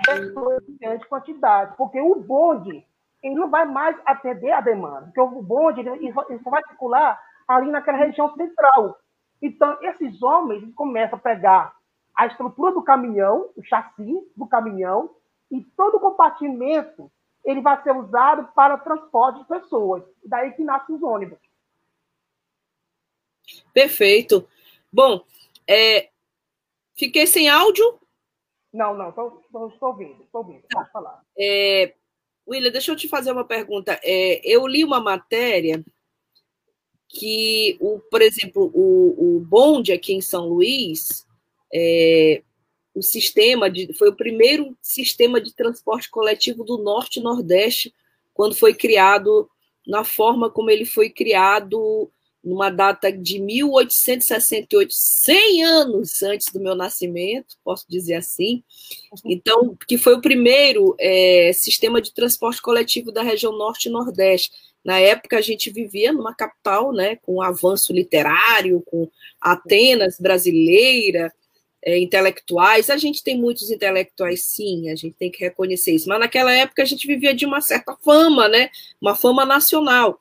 pessoas 0.05 0.63
em 0.69 0.77
grande 0.77 1.07
quantidade. 1.07 1.77
Porque 1.77 2.01
o 2.01 2.17
bonde, 2.17 2.85
ele 3.23 3.35
não 3.35 3.49
vai 3.49 3.65
mais 3.65 3.97
atender 4.05 4.51
a 4.51 4.61
demanda, 4.61 5.07
porque 5.07 5.21
o 5.21 5.43
bonde 5.43 5.81
ele, 5.81 6.13
só 6.43 6.51
vai 6.51 6.63
circular 6.65 7.21
ali 7.47 7.71
naquela 7.71 7.99
região 7.99 8.35
central. 8.35 8.99
Então, 9.41 9.79
esses 9.83 10.23
homens 10.23 10.65
começam 10.75 11.19
a 11.19 11.23
pegar 11.23 11.77
a 12.15 12.27
estrutura 12.27 12.73
do 12.73 12.83
caminhão, 12.83 13.51
o 13.57 13.63
chassi 13.63 14.21
do 14.37 14.47
caminhão, 14.47 15.11
e 15.51 15.63
todo 15.77 15.97
o 15.97 16.01
compartimento 16.01 17.11
ele 17.45 17.61
vai 17.61 17.83
ser 17.83 17.95
usado 17.95 18.49
para 18.55 18.79
transporte 18.79 19.41
de 19.41 19.49
pessoas. 19.49 20.03
Daí 20.25 20.53
que 20.53 20.65
nascem 20.65 20.95
os 20.95 21.03
ônibus. 21.03 21.39
Perfeito. 23.73 24.49
Bom, 24.91 25.25
é, 25.69 26.09
fiquei 26.95 27.27
sem 27.27 27.49
áudio? 27.49 28.01
Não, 28.73 28.95
não, 28.97 29.11
estou 29.11 29.43
ouvindo, 29.83 30.23
estou 30.23 30.41
ouvindo, 30.41 30.65
pode 30.73 30.91
falar. 30.91 31.23
É, 31.39 31.95
William, 32.49 32.73
deixa 32.73 32.91
eu 32.91 32.97
te 32.97 33.09
fazer 33.09 33.31
uma 33.31 33.45
pergunta. 33.45 34.01
É, 34.03 34.41
eu 34.43 34.67
li 34.67 34.85
uma 34.85 35.01
matéria 35.01 35.85
que, 37.15 37.77
o, 37.81 38.01
por 38.11 38.21
exemplo, 38.21 38.71
o, 38.75 39.37
o 39.37 39.41
bonde 39.41 39.93
aqui 39.93 40.13
em 40.13 40.21
São 40.21 40.49
Luís, 40.49 41.25
é, 41.73 42.43
o 42.95 43.03
sistema 43.03 43.71
de, 43.71 43.93
foi 43.95 44.09
o 44.09 44.17
primeiro 44.17 44.77
sistema 44.83 45.41
de 45.41 45.55
transporte 45.55 46.11
coletivo 46.11 46.65
do 46.65 46.77
Norte 46.77 47.21
e 47.21 47.23
Nordeste, 47.23 47.95
quando 48.35 48.57
foi 48.57 48.75
criado, 48.75 49.49
na 49.87 50.03
forma 50.03 50.51
como 50.51 50.71
ele 50.71 50.85
foi 50.85 51.09
criado, 51.09 52.11
numa 52.43 52.69
data 52.69 53.11
de 53.11 53.41
1868, 53.41 54.93
100 54.93 55.65
anos 55.65 56.23
antes 56.23 56.53
do 56.53 56.61
meu 56.61 56.75
nascimento, 56.75 57.57
posso 57.65 57.87
dizer 57.89 58.15
assim. 58.15 58.63
Então, 59.25 59.77
que 59.89 59.97
foi 59.97 60.15
o 60.15 60.21
primeiro 60.21 60.95
é, 60.99 61.53
sistema 61.55 62.03
de 62.03 62.13
transporte 62.13 62.61
coletivo 62.61 63.11
da 63.11 63.23
região 63.23 63.57
Norte 63.57 63.89
e 63.89 63.93
Nordeste. 63.93 64.51
Na 64.85 64.99
época, 64.99 65.39
a 65.39 65.41
gente 65.41 65.71
vivia 65.71 66.13
numa 66.13 66.35
capital, 66.35 66.93
né, 66.93 67.17
com 67.17 67.37
um 67.37 67.43
avanço 67.43 67.93
literário, 67.93 68.83
com 68.87 69.09
Atenas 69.41 70.19
brasileira, 70.21 71.33
é, 71.83 71.99
intelectuais. 71.99 72.91
A 72.91 72.97
gente 72.97 73.23
tem 73.23 73.39
muitos 73.39 73.71
intelectuais, 73.71 74.45
sim, 74.45 74.91
a 74.91 74.95
gente 74.95 75.17
tem 75.19 75.31
que 75.31 75.45
reconhecer 75.45 75.93
isso. 75.93 76.09
Mas 76.09 76.21
naquela 76.21 76.53
época 76.53 76.83
a 76.83 76.87
gente 76.87 77.07
vivia 77.07 77.35
de 77.35 77.47
uma 77.47 77.61
certa 77.61 77.97
fama, 77.97 78.49
né? 78.49 78.71
Uma 79.01 79.15
fama 79.15 79.45
nacional. 79.45 80.21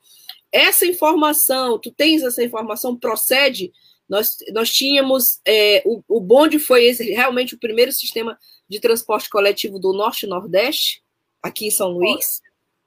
Essa 0.50 0.86
informação, 0.86 1.78
tu 1.78 1.90
tens 1.90 2.22
essa 2.22 2.42
informação, 2.42 2.96
procede? 2.96 3.72
Nós, 4.08 4.36
nós 4.52 4.70
tínhamos, 4.70 5.40
é, 5.44 5.82
o, 5.84 6.02
o 6.08 6.20
bonde 6.20 6.58
foi 6.58 6.84
esse, 6.84 7.10
realmente 7.10 7.54
o 7.54 7.58
primeiro 7.58 7.92
sistema 7.92 8.38
de 8.68 8.78
transporte 8.78 9.28
coletivo 9.28 9.78
do 9.78 9.92
Norte 9.92 10.26
e 10.26 10.28
Nordeste, 10.28 11.02
aqui 11.42 11.66
em 11.66 11.70
São 11.70 11.90
Luís? 11.90 12.40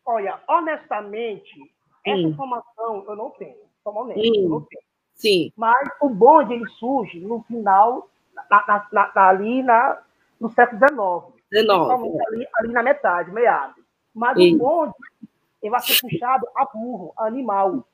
Olha, 0.08 0.40
honestamente, 0.48 1.54
essa 2.06 2.18
hum. 2.18 2.30
informação 2.30 3.04
eu 3.08 3.16
não 3.16 3.30
tenho. 3.32 3.68
Honesto, 3.84 4.20
hum. 4.20 4.44
eu 4.44 4.50
não 4.50 4.62
tenho. 4.62 4.82
Sim. 5.14 5.52
Mas 5.56 5.90
o 6.02 6.10
bonde 6.10 6.54
ele 6.54 6.68
surge 6.80 7.20
no 7.20 7.44
final 7.44 8.10
na, 8.50 8.88
na, 8.92 9.12
na, 9.14 9.28
ali 9.28 9.62
na, 9.64 10.02
no 10.40 10.50
século 10.52 10.80
XIX. 10.80 11.38
19. 11.52 12.18
Ali, 12.28 12.48
ali 12.56 12.74
na 12.74 12.84
metade, 12.84 13.32
meado. 13.32 13.76
Mas 14.14 14.38
Isso. 14.38 14.56
o 14.56 14.60
bonde 14.60 14.94
ele 15.62 15.72
vai 15.72 15.82
ser 15.82 16.00
puxado 16.00 16.48
a 16.56 16.66
burro, 16.66 17.14
a 17.18 17.26
animal. 17.26 17.86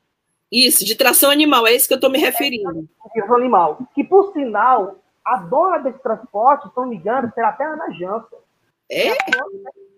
Isso, 0.51 0.85
de 0.85 0.95
tração 0.95 1.31
animal, 1.31 1.65
é 1.65 1.73
isso 1.73 1.87
que 1.87 1.93
eu 1.93 1.97
estou 1.97 2.11
me 2.11 2.19
referindo. 2.19 2.87
É, 3.05 3.09
tração 3.13 3.37
animal. 3.37 3.79
Que, 3.95 4.03
por 4.03 4.31
sinal, 4.33 4.97
a 5.25 5.37
dona 5.37 5.79
desse 5.79 5.99
transporte, 5.99 6.69
se 6.69 6.77
não 6.77 6.87
me 6.87 6.97
engano, 6.97 7.31
será 7.33 7.49
até 7.49 7.63
Ana 7.63 7.89
Jança. 7.91 8.37
É? 8.91 9.15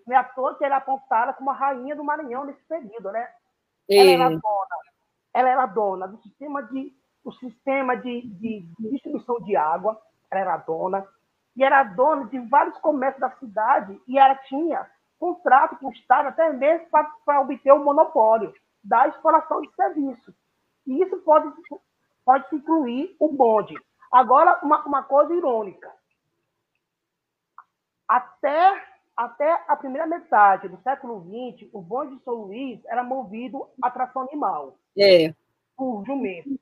Não 0.06 0.16
é 0.16 0.20
à 0.20 0.24
toa 0.24 0.56
que 0.56 0.64
ela 0.64 0.76
é 0.76 0.78
apontada 0.78 1.34
como 1.34 1.50
a 1.50 1.54
rainha 1.54 1.96
do 1.96 2.04
Maranhão 2.04 2.46
nesse 2.46 2.64
período, 2.64 3.12
né? 3.12 3.30
É. 3.90 3.98
Ela 3.98 4.12
era 4.12 4.30
dona. 4.30 4.76
Ela 5.34 5.50
era 5.50 5.66
dona 5.66 6.08
do 6.08 6.22
sistema 6.22 6.64
de, 6.64 6.94
do 7.24 7.32
sistema 7.34 7.98
de, 7.98 8.22
de, 8.22 8.62
de 8.80 8.90
distribuição 8.92 9.40
de 9.42 9.56
água, 9.56 10.00
ela 10.32 10.42
era 10.42 10.58
dona, 10.58 11.08
e 11.56 11.64
era 11.64 11.84
dona 11.84 12.26
de 12.26 12.40
vários 12.40 12.78
comércios 12.80 13.22
da 13.22 13.32
cidade, 13.38 14.00
e 14.08 14.18
ela 14.18 14.36
tinha 14.36 14.90
contrato 15.20 15.78
com 15.78 15.88
o 15.88 15.94
Estado 15.94 16.28
até 16.28 16.52
mesmo 16.54 16.88
para 16.90 17.42
obter 17.42 17.72
o 17.72 17.84
monopólio 17.84 18.54
da 18.84 19.08
exploração 19.08 19.62
de 19.62 19.74
serviços. 19.74 20.36
E 20.86 21.02
isso 21.02 21.18
pode, 21.18 21.52
pode 22.24 22.56
incluir 22.56 23.16
o 23.20 23.30
bonde. 23.30 23.76
Agora, 24.12 24.60
uma, 24.62 24.86
uma 24.86 25.04
coisa 25.04 25.34
irônica. 25.34 25.92
Até, 28.08 28.84
até 29.16 29.64
a 29.68 29.76
primeira 29.76 30.06
metade 30.06 30.68
do 30.68 30.82
século 30.82 31.22
XX, 31.22 31.70
o 31.72 31.82
bonde 31.82 32.16
de 32.16 32.24
São 32.24 32.34
Luís 32.34 32.80
era 32.86 33.04
movido 33.04 33.68
a 33.82 33.90
tração 33.90 34.24
animal. 34.24 34.78
É. 34.98 35.34
Por 35.76 36.04
jumento. 36.06 36.60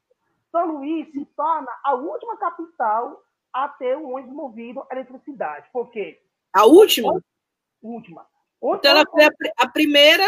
São 0.52 0.78
Luís 0.78 1.12
se 1.12 1.26
torna 1.36 1.72
a 1.84 1.96
última 1.96 2.38
capital 2.38 3.24
a 3.52 3.68
ter 3.68 3.98
um 3.98 4.16
ônibus 4.16 4.36
movido 4.36 4.82
a 4.82 4.94
eletricidade. 4.94 5.68
Por 5.72 5.90
quê? 5.90 6.22
A 6.54 6.66
última? 6.66 7.20
Última. 7.82 8.26
Então, 8.62 8.92
ela 8.92 9.04
foi 9.10 9.26
a, 9.26 9.32
a 9.58 9.68
primeira 9.68 10.24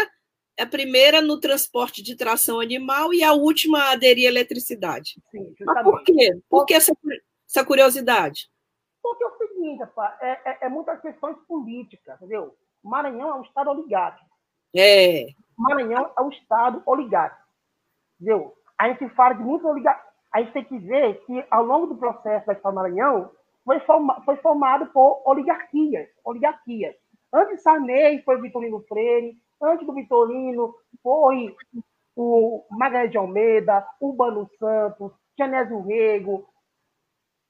a 0.58 0.66
primeira 0.66 1.20
no 1.20 1.38
transporte 1.38 2.02
de 2.02 2.16
tração 2.16 2.60
animal 2.60 3.12
e 3.12 3.22
a 3.22 3.32
última 3.34 3.78
a 3.78 3.92
aderir 3.92 4.26
à 4.26 4.30
eletricidade. 4.30 5.20
Sim, 5.30 5.54
Mas 5.60 5.82
por 5.84 6.02
quê? 6.02 6.30
Por 6.48 6.64
que 6.64 6.72
essa, 6.72 6.96
essa 7.46 7.64
curiosidade? 7.64 8.48
Porque 9.08 9.24
é 9.24 9.26
o 9.26 9.38
seguinte, 9.38 9.80
rapaz, 9.80 10.16
é, 10.20 10.30
é, 10.44 10.58
é 10.62 10.68
muitas 10.68 11.00
questões 11.00 11.36
políticas, 11.46 12.16
entendeu? 12.16 12.54
Maranhão 12.82 13.30
é 13.30 13.34
um 13.34 13.42
estado 13.42 13.70
oligárquico. 13.70 14.30
É. 14.76 15.26
Maranhão 15.56 16.10
é 16.16 16.22
um 16.22 16.30
estado 16.30 16.82
oligárquico. 16.86 17.46
Entendeu? 18.20 18.54
A 18.78 18.88
gente 18.88 19.08
fala 19.10 19.34
de 19.34 19.42
muitos 19.42 19.66
oligarquias 19.66 20.06
a 20.36 20.42
gente 20.42 20.52
tem 20.52 20.64
que 20.64 20.78
ver 20.78 21.24
que, 21.24 21.44
ao 21.50 21.64
longo 21.64 21.86
do 21.86 21.96
processo 21.96 22.46
da 22.46 22.52
história 22.52 22.72
do 22.72 22.74
Maranhão, 22.74 23.30
foi, 23.64 23.80
forma, 23.80 24.20
foi 24.22 24.36
formado 24.36 24.84
por 24.92 25.22
oligarquias, 25.24 26.08
oligarquias. 26.22 26.94
Antes 27.32 27.62
Sarney 27.62 28.22
foi 28.22 28.36
o 28.36 28.42
Vitorino 28.42 28.84
Freire, 28.86 29.34
antes 29.62 29.86
do 29.86 29.94
Vitorino 29.94 30.74
foi 31.02 31.56
o 32.14 32.66
Magalhães 32.70 33.10
de 33.10 33.16
Almeida, 33.16 33.86
Urbano 33.98 34.46
Santos, 34.58 35.12
Genésio 35.38 35.80
Rego, 35.80 36.46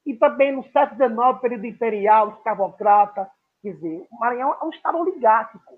e 0.06 0.14
também 0.14 0.54
no 0.54 0.62
século 0.70 0.96
XIX, 0.96 1.40
período 1.40 1.66
imperial, 1.66 2.30
escravocrata. 2.30 3.30
Quer 3.60 3.72
dizer, 3.72 4.06
o 4.10 4.18
Maranhão 4.18 4.56
é 4.60 4.64
um 4.64 4.70
estado 4.70 4.98
oligárquico. 4.98 5.74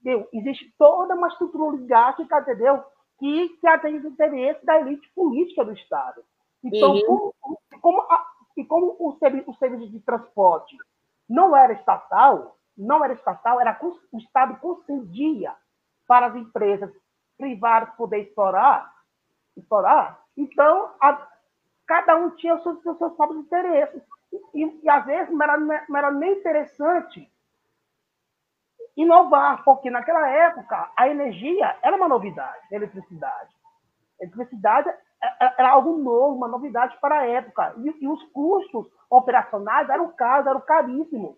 Entendeu? 0.00 0.28
Existe 0.32 0.74
toda 0.76 1.14
uma 1.14 1.28
estrutura 1.28 1.64
oligárquica, 1.64 2.40
entendeu? 2.40 2.84
que, 3.18 3.48
que 3.60 3.66
atende 3.66 3.98
os 3.98 4.12
interesses 4.12 4.62
da 4.64 4.80
elite 4.80 5.08
política 5.14 5.64
do 5.64 5.72
Estado. 5.72 6.22
Então, 6.62 6.92
uhum. 6.94 7.32
como, 7.40 7.60
como, 7.80 8.00
a, 8.02 8.26
e 8.56 8.64
como 8.64 8.96
o, 8.98 9.16
serviço, 9.18 9.50
o 9.50 9.54
serviço 9.56 9.90
de 9.90 10.00
transporte 10.00 10.76
não 11.28 11.56
era 11.56 11.72
estatal, 11.72 12.58
não 12.76 13.04
era 13.04 13.14
estatal, 13.14 13.60
era 13.60 13.78
o 14.12 14.18
Estado 14.18 14.58
concedia 14.60 15.54
para 16.06 16.26
as 16.26 16.36
empresas 16.36 16.90
privadas 17.38 17.94
poder 17.96 18.20
explorar, 18.22 18.92
explorar 19.56 20.22
então 20.36 20.90
a, 21.00 21.28
cada 21.86 22.16
um 22.16 22.30
tinha 22.30 22.54
os 22.54 22.62
seus, 22.62 22.82
seus 22.82 23.14
próprios 23.14 23.44
interesses. 23.44 24.02
E, 24.54 24.80
e, 24.82 24.90
às 24.90 25.04
vezes 25.04 25.32
não 25.32 25.42
era, 25.42 25.56
não 25.56 25.96
era 25.96 26.10
nem 26.10 26.32
interessante 26.32 27.30
inovar, 28.96 29.64
porque 29.64 29.90
naquela 29.90 30.28
época 30.28 30.90
a 30.96 31.08
energia 31.08 31.76
era 31.82 31.96
uma 31.96 32.08
novidade, 32.08 32.66
a 32.72 32.76
eletricidade. 32.76 33.54
A 34.20 34.24
eletricidade 34.24 34.88
é, 34.88 34.96
é, 35.46 35.54
era 35.58 35.70
algo 35.70 35.96
novo, 35.96 36.36
uma 36.36 36.48
novidade 36.48 36.96
para 37.00 37.20
a 37.20 37.26
época. 37.26 37.74
E, 37.78 38.04
e 38.04 38.08
os 38.08 38.22
custos 38.30 38.86
operacionais 39.10 39.88
eram 39.88 40.12
caros, 40.12 40.46
eram 40.46 40.60
caríssimos. 40.60 41.36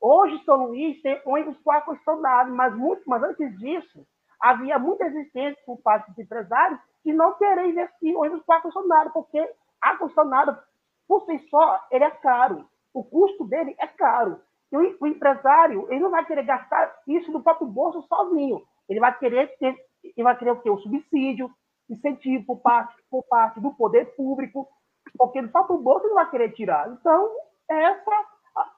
Hoje, 0.00 0.42
São 0.44 0.66
Luís 0.66 1.00
tem 1.02 1.20
ônibus 1.26 1.58
com 1.58 1.70
ar-condicionado, 1.70 2.54
mas, 2.54 2.72
mas 3.06 3.22
antes 3.22 3.58
disso, 3.58 4.06
havia 4.40 4.78
muita 4.78 5.04
resistência 5.04 5.60
por 5.66 5.78
parte 5.78 6.08
dos 6.10 6.18
empresários 6.18 6.80
de 7.04 7.12
não 7.12 7.34
querer 7.34 7.66
investir 7.66 8.16
ônibus 8.16 8.42
com 8.44 8.52
ar-condicionado, 8.52 9.10
porque 9.12 9.54
ar-condicionado, 9.80 10.58
por 11.06 11.24
si 11.24 11.38
só, 11.48 11.86
ele 11.90 12.04
é 12.04 12.10
caro. 12.10 12.68
O 12.92 13.04
custo 13.04 13.44
dele 13.44 13.74
é 13.78 13.86
caro. 13.86 14.40
E 14.70 14.76
o, 14.76 14.96
o, 15.00 15.06
empresário, 15.06 15.86
ele 15.90 16.00
não 16.00 16.10
vai 16.10 16.24
querer 16.24 16.44
gastar 16.44 16.94
isso 17.06 17.32
do 17.32 17.42
próprio 17.42 17.66
bolso 17.66 18.02
sozinho. 18.02 18.62
Ele 18.88 19.00
vai 19.00 19.16
querer 19.18 19.56
ter, 19.58 19.74
ele 20.04 20.22
vai 20.22 20.36
querer 20.36 20.50
o 20.50 20.60
quê? 20.60 20.70
O 20.70 20.78
subsídio, 20.78 21.50
incentivo 21.88 22.44
por 22.44 22.60
parte, 22.60 22.94
por 23.10 23.22
parte 23.24 23.60
do 23.60 23.72
poder 23.74 24.14
público, 24.14 24.68
porque 25.16 25.40
do 25.40 25.48
próprio 25.48 25.78
bolso 25.78 26.04
ele 26.04 26.14
não 26.14 26.22
vai 26.22 26.30
querer 26.30 26.52
tirar. 26.52 26.90
Então, 26.90 27.30
essa 27.70 28.26
a, 28.56 28.72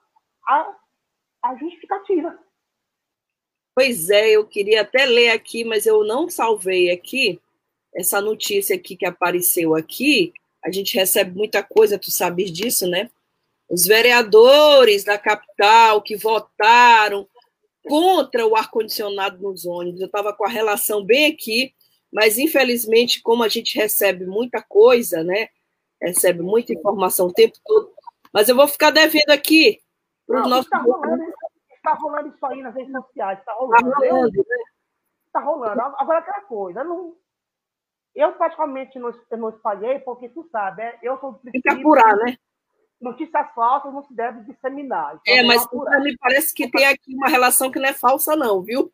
a, 0.47 0.75
a 1.43 1.55
justificativa. 1.55 2.37
Pois 3.75 4.09
é, 4.09 4.31
eu 4.31 4.45
queria 4.45 4.81
até 4.81 5.05
ler 5.05 5.31
aqui, 5.31 5.63
mas 5.63 5.85
eu 5.85 6.03
não 6.03 6.29
salvei 6.29 6.91
aqui 6.91 7.41
essa 7.95 8.21
notícia 8.21 8.75
aqui 8.75 8.95
que 8.95 9.05
apareceu 9.05 9.75
aqui. 9.75 10.33
A 10.63 10.71
gente 10.71 10.95
recebe 10.95 11.35
muita 11.35 11.63
coisa, 11.63 11.97
tu 11.97 12.11
sabes 12.11 12.51
disso, 12.51 12.87
né? 12.87 13.09
os 13.71 13.85
vereadores 13.85 15.05
da 15.05 15.17
capital 15.17 16.01
que 16.01 16.17
votaram 16.17 17.25
contra 17.87 18.45
o 18.45 18.53
ar-condicionado 18.53 19.41
nos 19.41 19.65
ônibus. 19.65 20.01
Eu 20.01 20.07
estava 20.07 20.33
com 20.33 20.45
a 20.45 20.49
relação 20.49 21.05
bem 21.05 21.31
aqui, 21.31 21.73
mas 22.11 22.37
infelizmente, 22.37 23.21
como 23.21 23.43
a 23.43 23.47
gente 23.47 23.77
recebe 23.77 24.25
muita 24.25 24.61
coisa, 24.61 25.23
né? 25.23 25.47
Recebe 26.01 26.41
muita 26.41 26.73
informação 26.73 27.27
o 27.27 27.33
tempo 27.33 27.57
todo, 27.63 27.93
mas 28.33 28.49
eu 28.49 28.55
vou 28.57 28.67
ficar 28.67 28.91
devendo 28.91 29.29
aqui 29.29 29.79
para 30.27 30.41
os 30.41 30.49
nossos. 30.49 30.65
Está 30.65 30.79
rolando, 30.79 31.23
tá 31.81 31.93
rolando, 31.93 32.27
isso 32.27 32.45
aí 32.45 32.61
nas 32.61 32.75
redes 32.75 32.91
sociais, 32.91 33.39
está 33.39 33.53
rolando. 33.53 33.87
Está 33.87 34.09
rolando, 34.09 34.37
né? 34.37 34.63
Tá 35.31 35.39
rolando. 35.39 35.81
Agora, 35.97 36.19
aquela 36.19 36.41
coisa, 36.41 36.83
não, 36.83 37.15
eu 38.15 38.33
praticamente 38.33 38.99
não, 38.99 39.11
eu 39.29 39.37
não 39.37 39.49
espalhei, 39.49 39.99
porque 39.99 40.29
tu 40.29 40.47
sabe, 40.51 40.83
é, 40.83 40.99
eu 41.01 41.17
sou 41.19 41.39
Tem 41.51 41.61
que 41.61 41.69
apurar, 41.69 42.15
né? 42.17 42.37
Notícias 42.99 43.47
falsas 43.55 43.91
não 43.91 44.03
se 44.03 44.13
deve 44.13 44.41
disseminar. 44.43 45.19
Então 45.21 45.35
é, 45.35 45.43
mas 45.43 45.65
me 46.03 46.15
parece 46.17 46.53
que 46.53 46.69
tem 46.69 46.85
aqui 46.85 47.15
uma 47.15 47.29
relação 47.29 47.71
que 47.71 47.79
não 47.79 47.89
é 47.89 47.93
falsa, 47.93 48.35
não, 48.35 48.61
viu? 48.61 48.91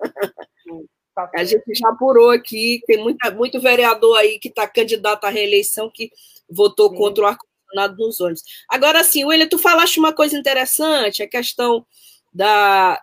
Tá 1.13 1.29
a 1.33 1.43
gente 1.43 1.73
já 1.73 1.89
apurou 1.89 2.29
aqui, 2.29 2.79
tem 2.85 3.01
muita, 3.01 3.31
muito 3.31 3.59
vereador 3.59 4.15
aí 4.17 4.37
que 4.39 4.49
está 4.49 4.67
candidato 4.67 5.25
à 5.25 5.29
reeleição 5.29 5.89
que 5.91 6.11
votou 6.47 6.91
Sim. 6.91 6.95
contra 6.95 7.23
o 7.23 7.27
ar-condicionado 7.27 7.97
nos 7.97 8.21
ônibus. 8.21 8.43
Agora, 8.69 9.03
sim, 9.03 9.25
William, 9.25 9.49
tu 9.49 9.57
falaste 9.57 9.99
uma 9.99 10.13
coisa 10.13 10.37
interessante, 10.37 11.23
a 11.23 11.27
questão 11.27 11.85
da, 12.31 13.01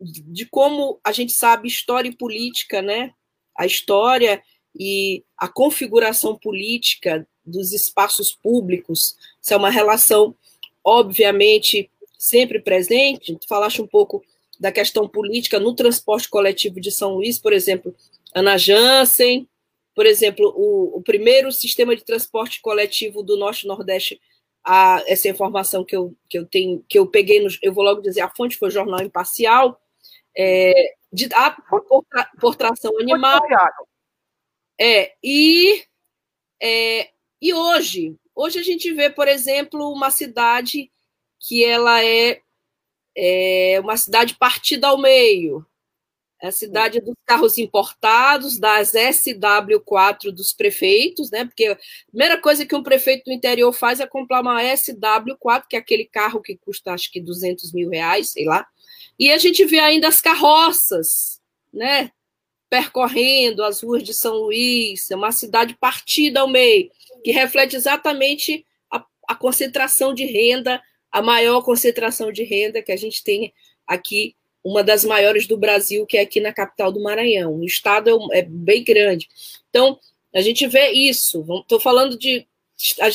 de 0.00 0.44
como 0.46 1.00
a 1.04 1.12
gente 1.12 1.32
sabe 1.32 1.68
história 1.68 2.08
e 2.08 2.16
política, 2.16 2.82
né? 2.82 3.12
A 3.56 3.64
história 3.64 4.42
e 4.74 5.24
a 5.36 5.48
configuração 5.48 6.36
política 6.36 7.26
dos 7.44 7.72
espaços 7.72 8.32
públicos, 8.34 9.16
isso 9.40 9.54
é 9.54 9.56
uma 9.56 9.70
relação, 9.70 10.34
obviamente, 10.82 11.90
sempre 12.18 12.58
presente. 12.58 13.36
Tu 13.36 13.46
falaste 13.46 13.82
um 13.82 13.86
pouco 13.86 14.22
da 14.58 14.72
questão 14.72 15.06
política 15.08 15.60
no 15.60 15.74
transporte 15.74 16.28
coletivo 16.28 16.80
de 16.80 16.90
São 16.90 17.14
Luís, 17.14 17.38
por 17.38 17.52
exemplo, 17.52 17.94
Ana 18.34 18.56
Jansen, 18.56 19.48
por 19.94 20.06
exemplo, 20.06 20.52
o, 20.56 20.98
o 20.98 21.02
primeiro 21.02 21.52
sistema 21.52 21.94
de 21.94 22.04
transporte 22.04 22.60
coletivo 22.60 23.22
do 23.22 23.36
Norte 23.36 23.62
e 23.62 23.68
Nordeste, 23.68 24.20
a, 24.64 25.02
essa 25.06 25.28
informação 25.28 25.84
que 25.84 25.94
eu, 25.94 26.16
que 26.28 26.38
eu 26.38 26.46
tenho, 26.46 26.84
que 26.88 26.98
eu 26.98 27.06
peguei, 27.06 27.40
no, 27.40 27.48
eu 27.62 27.72
vou 27.72 27.84
logo 27.84 28.00
dizer, 28.00 28.22
a 28.22 28.30
fonte 28.30 28.56
foi 28.56 28.68
o 28.68 28.72
Jornal 28.72 29.02
Imparcial, 29.02 29.80
é, 30.36 30.94
de, 31.12 31.28
a, 31.32 31.50
por, 31.50 32.04
por 32.40 32.56
tração 32.56 32.98
animal. 32.98 33.40
É, 34.80 35.14
e, 35.22 35.84
é, 36.60 37.10
e 37.40 37.54
hoje, 37.54 38.16
hoje 38.34 38.58
a 38.58 38.62
gente 38.62 38.92
vê, 38.92 39.08
por 39.10 39.28
exemplo, 39.28 39.90
uma 39.92 40.10
cidade 40.10 40.90
que 41.40 41.64
ela 41.64 42.02
é, 42.04 42.40
é 43.16 43.80
uma 43.80 43.96
cidade 43.96 44.36
partida 44.36 44.88
ao 44.88 44.98
meio. 45.00 45.64
É 46.42 46.48
a 46.48 46.52
cidade 46.52 47.00
dos 47.00 47.14
carros 47.24 47.56
importados, 47.56 48.58
das 48.58 48.92
SW4 48.92 50.30
dos 50.30 50.52
prefeitos, 50.52 51.30
né? 51.30 51.44
Porque 51.44 51.66
a 51.66 51.78
primeira 52.08 52.38
coisa 52.38 52.66
que 52.66 52.74
um 52.74 52.82
prefeito 52.82 53.24
do 53.24 53.32
interior 53.32 53.72
faz 53.72 53.98
é 53.98 54.06
comprar 54.06 54.42
uma 54.42 54.60
SW4, 54.62 55.64
que 55.68 55.76
é 55.76 55.78
aquele 55.78 56.04
carro 56.04 56.42
que 56.42 56.56
custa 56.56 56.92
acho 56.92 57.10
que 57.10 57.20
200 57.20 57.72
mil 57.72 57.88
reais, 57.88 58.30
sei 58.30 58.44
lá. 58.44 58.66
E 59.18 59.32
a 59.32 59.38
gente 59.38 59.64
vê 59.64 59.78
ainda 59.78 60.08
as 60.08 60.20
carroças, 60.20 61.40
né? 61.72 62.10
Percorrendo 62.74 63.62
as 63.62 63.84
ruas 63.84 64.02
de 64.02 64.12
São 64.12 64.34
Luís, 64.34 65.08
é 65.08 65.14
uma 65.14 65.30
cidade 65.30 65.76
partida 65.76 66.40
ao 66.40 66.48
meio, 66.48 66.90
que 67.22 67.30
reflete 67.30 67.76
exatamente 67.76 68.66
a, 68.90 69.04
a 69.28 69.36
concentração 69.36 70.12
de 70.12 70.24
renda, 70.24 70.82
a 71.12 71.22
maior 71.22 71.62
concentração 71.62 72.32
de 72.32 72.42
renda 72.42 72.82
que 72.82 72.90
a 72.90 72.96
gente 72.96 73.22
tem 73.22 73.54
aqui, 73.86 74.34
uma 74.64 74.82
das 74.82 75.04
maiores 75.04 75.46
do 75.46 75.56
Brasil, 75.56 76.04
que 76.04 76.16
é 76.16 76.22
aqui 76.22 76.40
na 76.40 76.52
capital 76.52 76.90
do 76.90 77.00
Maranhão. 77.00 77.60
O 77.60 77.64
estado 77.64 78.10
é, 78.32 78.40
é 78.40 78.42
bem 78.42 78.82
grande. 78.82 79.28
Então, 79.70 79.96
a 80.34 80.40
gente 80.40 80.66
vê 80.66 80.90
isso. 80.90 81.46
Estou 81.62 81.78
falando 81.78 82.18
de. 82.18 82.44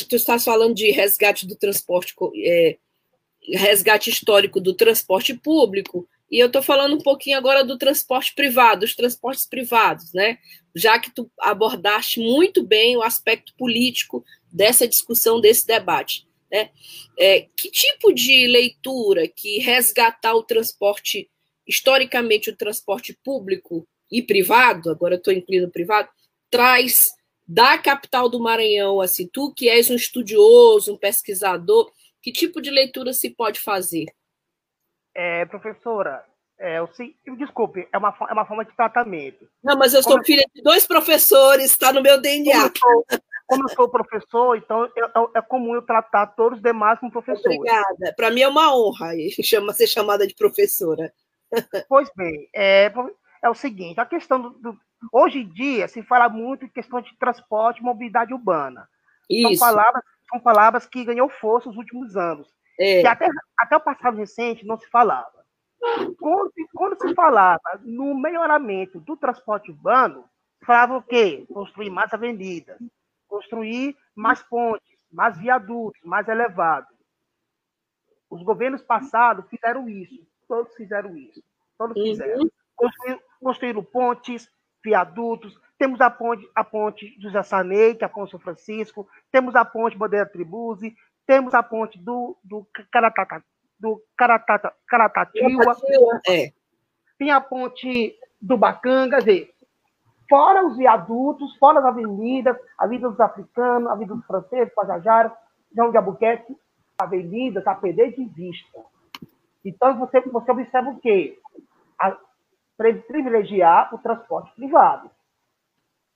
Tu 0.07 0.15
estás 0.15 0.45
falando 0.45 0.73
de 0.73 0.89
resgate 0.91 1.45
do 1.45 1.57
transporte, 1.57 2.15
é, 2.45 2.77
resgate 3.55 4.09
histórico 4.09 4.61
do 4.61 4.73
transporte 4.73 5.33
público, 5.33 6.07
e 6.31 6.39
eu 6.39 6.47
estou 6.47 6.61
falando 6.61 6.95
um 6.95 7.01
pouquinho 7.01 7.37
agora 7.37 7.63
do 7.63 7.77
transporte 7.77 8.33
privado, 8.35 8.81
dos 8.81 8.95
transportes 8.95 9.45
privados, 9.47 10.13
né? 10.13 10.37
Já 10.75 10.99
que 10.99 11.09
tu 11.09 11.29
abordaste 11.39 12.19
muito 12.19 12.63
bem 12.63 12.95
o 12.95 13.01
aspecto 13.01 13.53
político 13.57 14.23
dessa 14.51 14.87
discussão, 14.87 15.41
desse 15.41 15.65
debate. 15.65 16.27
Né? 16.51 16.69
É, 17.17 17.47
que 17.55 17.69
tipo 17.69 18.11
de 18.13 18.47
leitura 18.47 19.27
que 19.27 19.59
resgatar 19.59 20.33
o 20.33 20.43
transporte, 20.43 21.29
historicamente, 21.67 22.49
o 22.49 22.55
transporte 22.55 23.17
público 23.23 23.87
e 24.11 24.21
privado, 24.21 24.89
agora 24.89 25.15
estou 25.15 25.33
incluindo 25.33 25.69
privado, 25.69 26.09
traz 26.49 27.09
da 27.47 27.77
capital 27.77 28.29
do 28.29 28.39
Maranhão, 28.39 29.01
assim, 29.01 29.27
tu 29.31 29.51
que 29.53 29.69
és 29.69 29.89
um 29.89 29.95
estudioso, 29.95 30.93
um 30.93 30.97
pesquisador, 30.97 31.91
que 32.21 32.31
tipo 32.31 32.61
de 32.61 32.69
leitura 32.69 33.13
se 33.13 33.29
pode 33.29 33.59
fazer? 33.59 34.05
É, 35.21 35.45
professora, 35.45 36.23
é, 36.57 36.79
eu 36.79 36.87
sei, 36.93 37.13
desculpe, 37.37 37.85
é 37.91 37.97
uma, 37.97 38.15
é 38.29 38.31
uma 38.31 38.45
forma 38.45 38.63
de 38.63 38.73
tratamento. 38.73 39.45
Não, 39.61 39.77
mas 39.77 39.93
eu 39.93 40.01
sou 40.01 40.13
como 40.13 40.23
filha 40.23 40.45
de 40.55 40.61
dois 40.61 40.87
professores, 40.87 41.65
está 41.65 41.91
no 41.91 42.01
meu 42.01 42.21
DNA. 42.21 42.53
Como 42.53 42.63
eu 42.63 42.71
sou, 42.77 43.05
como 43.45 43.63
eu 43.65 43.69
sou 43.75 43.89
professor, 43.89 44.55
então 44.55 44.89
é 45.35 45.41
comum 45.41 45.75
eu 45.75 45.81
tratar 45.81 46.27
todos 46.27 46.59
os 46.59 46.63
demais 46.63 46.97
como 47.01 47.11
professores. 47.11 47.57
Obrigada. 47.57 48.13
Para 48.15 48.31
mim 48.31 48.43
é 48.43 48.47
uma 48.47 48.73
honra 48.73 49.09
chama, 49.43 49.73
ser 49.73 49.87
chamada 49.87 50.25
de 50.25 50.33
professora. 50.33 51.11
Pois 51.89 52.09
bem, 52.15 52.47
é, 52.55 52.93
é 53.43 53.49
o 53.49 53.55
seguinte, 53.55 53.99
a 53.99 54.05
questão 54.05 54.39
do, 54.39 54.51
do, 54.51 54.79
Hoje 55.11 55.39
em 55.39 55.49
dia 55.49 55.87
se 55.87 56.01
fala 56.03 56.29
muito 56.29 56.63
em 56.63 56.69
questão 56.69 57.01
de 57.01 57.13
transporte 57.17 57.79
e 57.79 57.83
mobilidade 57.83 58.33
urbana. 58.33 58.87
Isso. 59.29 59.57
São 59.57 59.67
palavras, 59.67 60.03
são 60.29 60.39
palavras 60.39 60.85
que 60.85 61.03
ganhou 61.03 61.27
força 61.27 61.67
nos 61.67 61.77
últimos 61.77 62.15
anos. 62.15 62.47
É. 62.79 63.01
Que 63.01 63.07
até, 63.07 63.27
até 63.57 63.75
o 63.75 63.81
passado 63.81 64.17
recente 64.17 64.65
não 64.65 64.77
se 64.77 64.87
falava. 64.89 65.39
Quando, 66.19 66.51
quando 66.73 67.01
se 67.01 67.13
falava 67.13 67.79
no 67.81 68.13
melhoramento 68.13 68.99
do 68.99 69.15
transporte 69.15 69.71
urbano, 69.71 70.25
falava 70.65 70.97
o 70.97 71.03
quê? 71.03 71.45
Construir 71.51 71.89
mais 71.89 72.13
avenidas, 72.13 72.77
construir 73.27 73.97
mais 74.15 74.41
pontes, 74.43 74.99
mais 75.11 75.37
viadutos, 75.37 76.01
mais 76.03 76.27
elevados. 76.27 76.89
Os 78.29 78.43
governos 78.43 78.81
passados 78.81 79.47
fizeram 79.49 79.89
isso, 79.89 80.25
todos 80.47 80.73
fizeram 80.75 81.15
isso, 81.15 81.43
todos 81.77 81.97
uhum. 81.97 82.03
fizeram. 82.03 82.49
Construir, 82.75 83.19
construíram 83.41 83.83
pontes, 83.83 84.49
viadutos, 84.83 85.59
temos 85.77 86.01
a 86.01 86.09
ponte, 86.09 86.49
a 86.53 86.63
ponte 86.63 87.15
José 87.19 87.41
Sarney, 87.41 87.95
que 87.95 88.03
é 88.03 88.07
a 88.07 88.09
ponte 88.09 88.31
São 88.31 88.39
Francisco, 88.39 89.07
temos 89.31 89.55
a 89.55 89.63
ponte 89.63 89.97
Bandeira 89.97 90.25
Tribuse, 90.25 90.95
temos 91.29 91.53
a 91.53 91.61
ponte 91.61 91.99
do, 91.99 92.35
do 92.43 92.67
Caratata, 92.91 93.45
do 93.79 94.03
Caratata, 94.17 94.73
Caratatiwa, 94.87 95.75
é. 96.27 96.51
tem 97.19 97.29
a 97.29 97.39
ponte 97.39 98.17
do 98.41 98.57
Bacanga, 98.57 99.19
dizer, 99.19 99.53
fora 100.27 100.65
os 100.65 100.75
viadutos, 100.75 101.55
fora 101.57 101.81
as 101.81 101.85
avenidas, 101.85 102.57
a 102.79 102.85
Avenida 102.85 103.11
dos 103.11 103.19
Africanos, 103.19 103.87
a 103.89 103.91
Avenida 103.93 104.15
dos 104.15 104.25
Franceses, 104.25 104.73
Pajajaras, 104.73 105.31
João 105.71 105.91
de 105.91 105.97
Albuquerque, 105.97 106.57
avenidas 106.99 107.67
a 107.67 107.75
perder 107.75 108.15
de 108.15 108.25
vista. 108.25 108.79
Então, 109.63 109.99
você, 109.99 110.21
você 110.21 110.51
observa 110.51 110.89
o 110.89 110.99
quê? 110.99 111.39
A, 112.01 112.17
privilegiar 112.75 113.93
o 113.93 113.99
transporte 113.99 114.51
privado. 114.55 115.11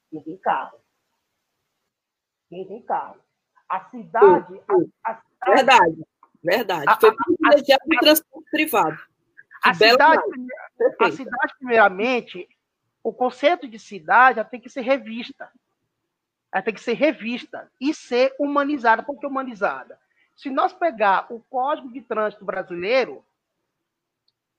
Quem 0.09 0.23
tem 0.23 0.37
carro. 0.37 0.79
Quem 2.49 2.67
tem 2.67 2.81
carro. 2.81 3.22
A 3.73 3.79
cidade. 3.89 4.61
A, 5.03 5.19
a 5.41 5.51
verdade, 5.55 6.05
verdade. 6.43 6.85
A, 6.87 6.99
Foi 6.99 7.11
privilegiado 7.15 7.81
o 7.87 7.99
transporte 7.99 8.51
privado. 8.51 8.99
A 9.63 9.73
cidade, 9.73 10.23
a 10.99 11.11
cidade, 11.11 11.53
primeiramente, 11.57 12.47
o 13.03 13.11
conceito 13.11 13.67
de 13.67 13.79
cidade 13.79 14.43
tem 14.51 14.59
que 14.59 14.69
ser 14.69 14.81
revista. 14.81 15.49
Ela 16.51 16.61
tem 16.61 16.71
que 16.71 16.81
ser 16.81 16.93
revista 16.93 17.67
e 17.81 17.95
ser 17.95 18.35
humanizada. 18.37 19.01
Por 19.01 19.19
que 19.19 19.25
humanizada? 19.25 19.99
Se 20.35 20.51
nós 20.51 20.71
pegar 20.71 21.25
o 21.31 21.39
Código 21.39 21.91
de 21.91 22.01
Trânsito 22.01 22.45
Brasileiro, 22.45 23.25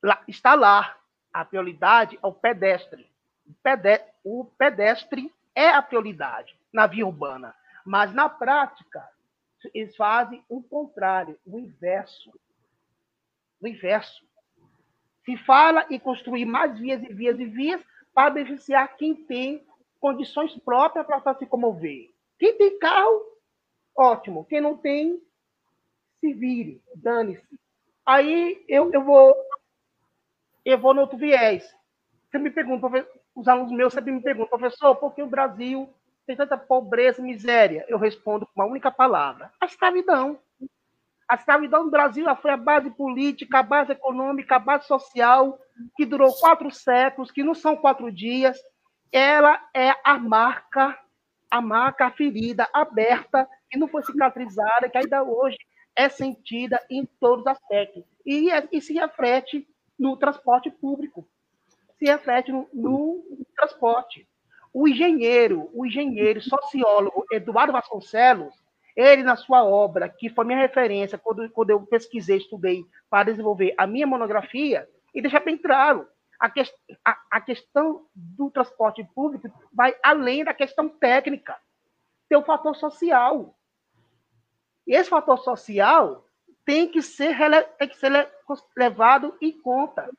lá, 0.03 0.21
está 0.27 0.57
lá. 0.57 0.97
A 1.33 1.45
prioridade 1.45 2.19
é 2.21 2.27
o 2.27 2.33
pedestre. 2.33 3.09
O 4.25 4.45
pedestre 4.59 5.33
é 5.55 5.69
a 5.69 5.81
prioridade 5.81 6.59
na 6.73 6.89
via 6.89 7.07
urbana. 7.07 7.55
Mas 7.85 8.13
na 8.15 8.29
prática, 8.29 9.07
eles 9.75 9.95
fazem 9.97 10.43
o 10.49 10.63
contrário, 10.63 11.39
o 11.47 11.59
inverso. 11.59 12.33
O 13.61 13.69
inverso. 13.69 14.25
Se 15.25 15.37
fala 15.39 15.87
em 15.91 15.99
construir 15.99 16.45
mais 16.45 16.79
vias 16.79 17.03
e 17.03 17.13
vias 17.13 17.39
e 17.39 17.47
vias 17.47 17.83
para 18.13 18.31
beneficiar 18.31 18.97
quem 18.97 19.15
tem 19.15 19.67
condições 20.01 20.57
próprias 20.59 21.07
para 21.07 21.35
se 21.35 21.47
comover. 21.47 22.11
Quem 22.39 22.57
tem 22.57 22.79
carro, 22.79 23.23
ótimo. 23.97 24.45
Quem 24.45 24.61
não 24.61 24.77
tem, 24.77 25.21
se 26.21 26.33
vire, 26.33 26.83
dane-se. 26.97 27.59
Aí 28.05 28.65
eu, 28.69 28.93
eu 28.93 29.03
vou 29.03 29.35
eu 30.65 30.79
vou 30.79 30.95
no 30.95 31.03
outro 31.03 31.19
viés. 31.19 31.65
Você 32.31 32.39
me 32.39 32.51
pergunta, 32.51 32.87
os 33.35 33.49
alunos 33.49 33.73
meus 33.73 33.93
sempre 33.93 34.13
me 34.13 34.23
perguntam, 34.23 34.59
professor, 34.59 34.97
por 34.97 35.15
que 35.15 35.23
o 35.23 35.27
Brasil 35.27 35.93
tem 36.27 36.37
tanta 36.37 36.57
pobreza 36.57 37.21
e 37.21 37.25
miséria? 37.25 37.85
Eu 37.89 37.99
respondo 37.99 38.47
com 38.47 38.61
uma 38.61 38.71
única 38.71 38.91
palavra: 38.91 39.53
a 39.61 39.67
escravidão. 39.67 40.39
A 41.29 41.37
escravidão 41.37 41.85
no 41.85 41.91
Brasil 41.91 42.27
foi 42.37 42.51
a 42.51 42.57
base 42.57 42.91
política, 42.91 43.59
a 43.59 43.63
base 43.63 43.93
econômica, 43.93 44.57
a 44.57 44.59
base 44.59 44.87
social, 44.87 45.59
que 45.97 46.05
durou 46.05 46.33
quatro 46.35 46.71
séculos, 46.71 47.31
que 47.31 47.43
não 47.43 47.55
são 47.55 47.77
quatro 47.77 48.13
dias. 48.13 48.59
Ela 49.11 49.59
é 49.75 49.95
a 50.05 50.19
marca, 50.19 50.99
a 51.51 51.61
marca, 51.63 52.07
a 52.07 52.11
ferida 52.11 52.69
aberta, 52.73 53.49
que 53.71 53.79
não 53.79 53.89
foi 53.89 54.03
cicatrizada, 54.03 54.89
que 54.89 54.99
ainda 54.99 55.23
hoje 55.23 55.57
é 55.97 56.09
sentida 56.09 56.79
em 56.91 57.07
todos 57.19 57.41
os 57.41 57.47
aspectos. 57.47 58.05
E, 58.27 58.49
e 58.71 58.81
se 58.81 58.93
reflete 58.95 59.67
no 59.99 60.17
transporte 60.17 60.71
público, 60.71 61.27
se 61.99 62.05
reflete 62.05 62.53
no, 62.53 62.69
no 62.73 63.47
transporte. 63.57 64.29
O 64.75 64.89
engenheiro, 64.89 65.71
o 65.73 65.87
engenheiro 65.87 66.43
sociólogo 66.43 67.25
Eduardo 67.31 67.73
Vasconcelos, 67.73 68.53
ele, 68.97 69.23
na 69.23 69.37
sua 69.37 69.65
obra, 69.65 70.09
que 70.09 70.29
foi 70.29 70.45
minha 70.45 70.59
referência 70.59 71.17
quando, 71.17 71.49
quando 71.51 71.71
eu 71.71 71.87
pesquisei, 71.87 72.39
estudei 72.39 72.85
para 73.09 73.31
desenvolver 73.31 73.73
a 73.79 73.87
minha 73.87 74.07
monografia, 74.07 74.89
e 75.15 75.23
deixa 75.23 75.39
bem 75.39 75.57
claro, 75.57 76.09
a, 76.41 76.51
que, 76.51 76.61
a, 77.05 77.19
a 77.31 77.41
questão 77.41 78.05
do 78.13 78.51
transporte 78.51 79.05
público 79.15 79.49
vai 79.73 79.97
além 80.03 80.45
da 80.45 80.53
questão 80.53 80.89
técnica. 80.89 81.57
Tem 82.29 82.37
o 82.37 82.45
fator 82.45 82.75
social. 82.75 83.57
E 84.85 84.95
esse 84.95 85.09
fator 85.09 85.39
social 85.39 86.27
tem 86.65 86.89
que 86.89 87.01
ser, 87.01 87.37
tem 87.79 87.89
que 87.89 87.97
ser 87.97 88.29
levado 88.77 89.37
em 89.41 89.53
conta. 89.53 90.11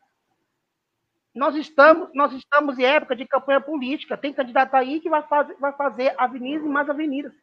Nós 1.35 1.55
estamos, 1.55 2.09
nós 2.13 2.31
estamos 2.33 2.79
em 2.79 2.85
época 2.85 3.15
de 3.15 3.27
campanha 3.27 3.59
política. 3.59 4.17
Tem 4.17 4.33
candidato 4.33 4.73
aí 4.75 5.01
que 5.01 5.09
vai 5.09 5.21
fazer, 5.23 5.55
vai 5.55 5.73
fazer 5.73 6.15
avenidas 6.17 6.65
e 6.65 6.69
mais 6.69 6.89
avenidas 6.89 7.33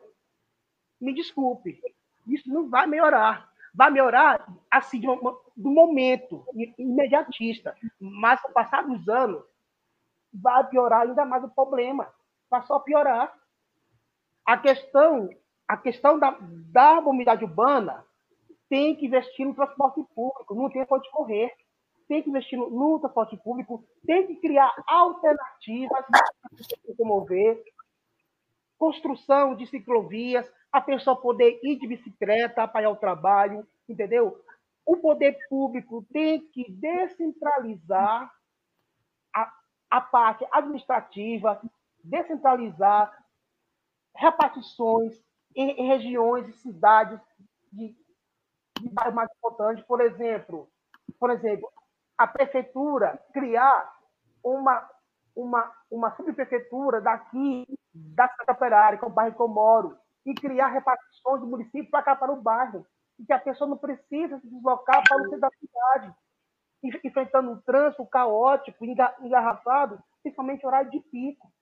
me 1.03 1.13
desculpe, 1.13 1.81
isso 2.29 2.49
não 2.49 2.71
vai 2.71 2.87
melhorar. 2.87 3.51
Vai 3.75 3.91
melhorar 3.91 4.47
assim 4.71 5.01
do 5.01 5.71
momento 5.71 6.47
imediatista, 6.79 7.75
mas 7.99 8.41
com 8.41 8.51
o 8.51 8.53
passar 8.53 8.83
dos 8.87 9.09
anos 9.09 9.43
vai 10.33 10.65
piorar 10.69 11.03
ainda 11.03 11.25
mais 11.25 11.43
o 11.43 11.49
problema. 11.49 12.09
Vai 12.49 12.63
só 12.63 12.79
piorar. 12.79 13.35
A 14.45 14.59
questão, 14.59 15.29
a 15.67 15.77
questão 15.77 16.19
da, 16.19 16.37
da 16.41 17.01
mobilidade 17.01 17.45
urbana 17.45 18.05
tem 18.69 18.95
que 18.95 19.07
investir 19.07 19.47
no 19.47 19.55
transporte 19.55 20.05
público, 20.15 20.55
não 20.55 20.71
tem 20.71 20.87
onde 20.89 21.11
correr. 21.11 21.53
Tem 22.13 22.23
que 22.23 22.29
investir 22.29 22.59
no, 22.59 22.69
no 22.69 23.01
transporte 23.01 23.39
público, 23.39 23.83
tem 24.05 24.27
que 24.27 24.37
criar 24.37 24.71
alternativas 24.87 26.05
para 26.11 26.63
se 26.63 26.95
promover, 26.95 27.65
construção 28.77 29.57
de 29.57 29.67
ciclovias, 29.67 30.47
a 30.71 30.79
pessoa 30.79 31.19
poder 31.19 31.59
ir 31.63 31.79
de 31.79 31.87
bicicleta, 31.87 32.65
apoiar 32.65 32.91
o 32.91 32.97
trabalho, 32.97 33.67
entendeu? 33.89 34.45
O 34.85 34.99
poder 34.99 35.39
público 35.49 36.07
tem 36.13 36.47
que 36.51 36.71
descentralizar 36.73 38.31
a, 39.35 39.51
a 39.91 40.01
parte 40.03 40.47
administrativa, 40.53 41.63
descentralizar 42.05 43.11
repartições 44.15 45.19
em, 45.57 45.71
em 45.81 45.87
regiões 45.87 46.47
e 46.47 46.53
cidades 46.59 47.19
de, 47.73 47.97
de 48.83 48.89
bairros 48.91 49.15
mais 49.15 49.31
importantes. 49.35 49.83
Por 49.87 50.03
exemplo, 50.03 50.69
por 51.19 51.31
exemplo, 51.31 51.73
a 52.23 52.27
prefeitura 52.29 53.21
criar 53.33 53.93
uma, 54.45 54.89
uma, 55.35 55.73
uma 55.91 56.15
subprefeitura 56.15 57.01
daqui 57.01 57.67
da 57.93 58.29
Santa 58.29 58.53
Operária, 58.53 58.97
que 58.97 59.05
é 59.05 59.09
o 59.09 59.11
bairro 59.11 59.35
que 59.35 59.43
eu 59.43 59.49
moro, 59.49 59.99
e 60.25 60.33
criar 60.33 60.69
repartições 60.69 61.41
do 61.41 61.49
município 61.49 61.91
para 61.91 62.05
cá 62.05 62.15
para 62.15 62.33
o 62.33 62.41
bairro, 62.41 62.87
e 63.19 63.27
que 63.27 63.33
a 63.33 63.41
pessoa 63.41 63.69
não 63.69 63.77
precisa 63.77 64.39
se 64.39 64.49
deslocar 64.49 65.03
para 65.03 65.17
o 65.17 65.25
centro 65.25 65.41
da 65.41 65.51
cidade, 65.51 66.15
enfrentando 67.05 67.51
um 67.51 67.61
trânsito 67.61 68.07
caótico, 68.07 68.85
engarrafado, 68.85 70.01
principalmente 70.23 70.65
horário 70.65 70.93
de 70.93 71.01
pico. 71.01 71.53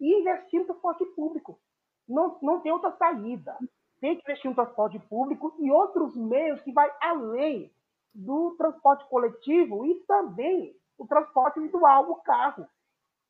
E 0.00 0.20
investir 0.20 0.60
no 0.60 0.66
transporte 0.66 1.04
público. 1.14 1.60
Não, 2.08 2.38
não 2.42 2.60
tem 2.60 2.72
outra 2.72 2.90
saída. 2.92 3.54
Tem 4.00 4.16
que 4.16 4.22
investir 4.22 4.50
no 4.50 4.56
transporte 4.56 4.98
público 4.98 5.54
e 5.58 5.70
outros 5.70 6.16
meios 6.16 6.60
que 6.62 6.72
vai 6.72 6.90
além 7.02 7.70
do 8.14 8.54
transporte 8.56 9.04
coletivo 9.08 9.84
e 9.84 9.94
também 10.06 10.76
o 10.96 11.06
transporte 11.06 11.58
individual, 11.58 12.10
o 12.10 12.16
carro. 12.16 12.68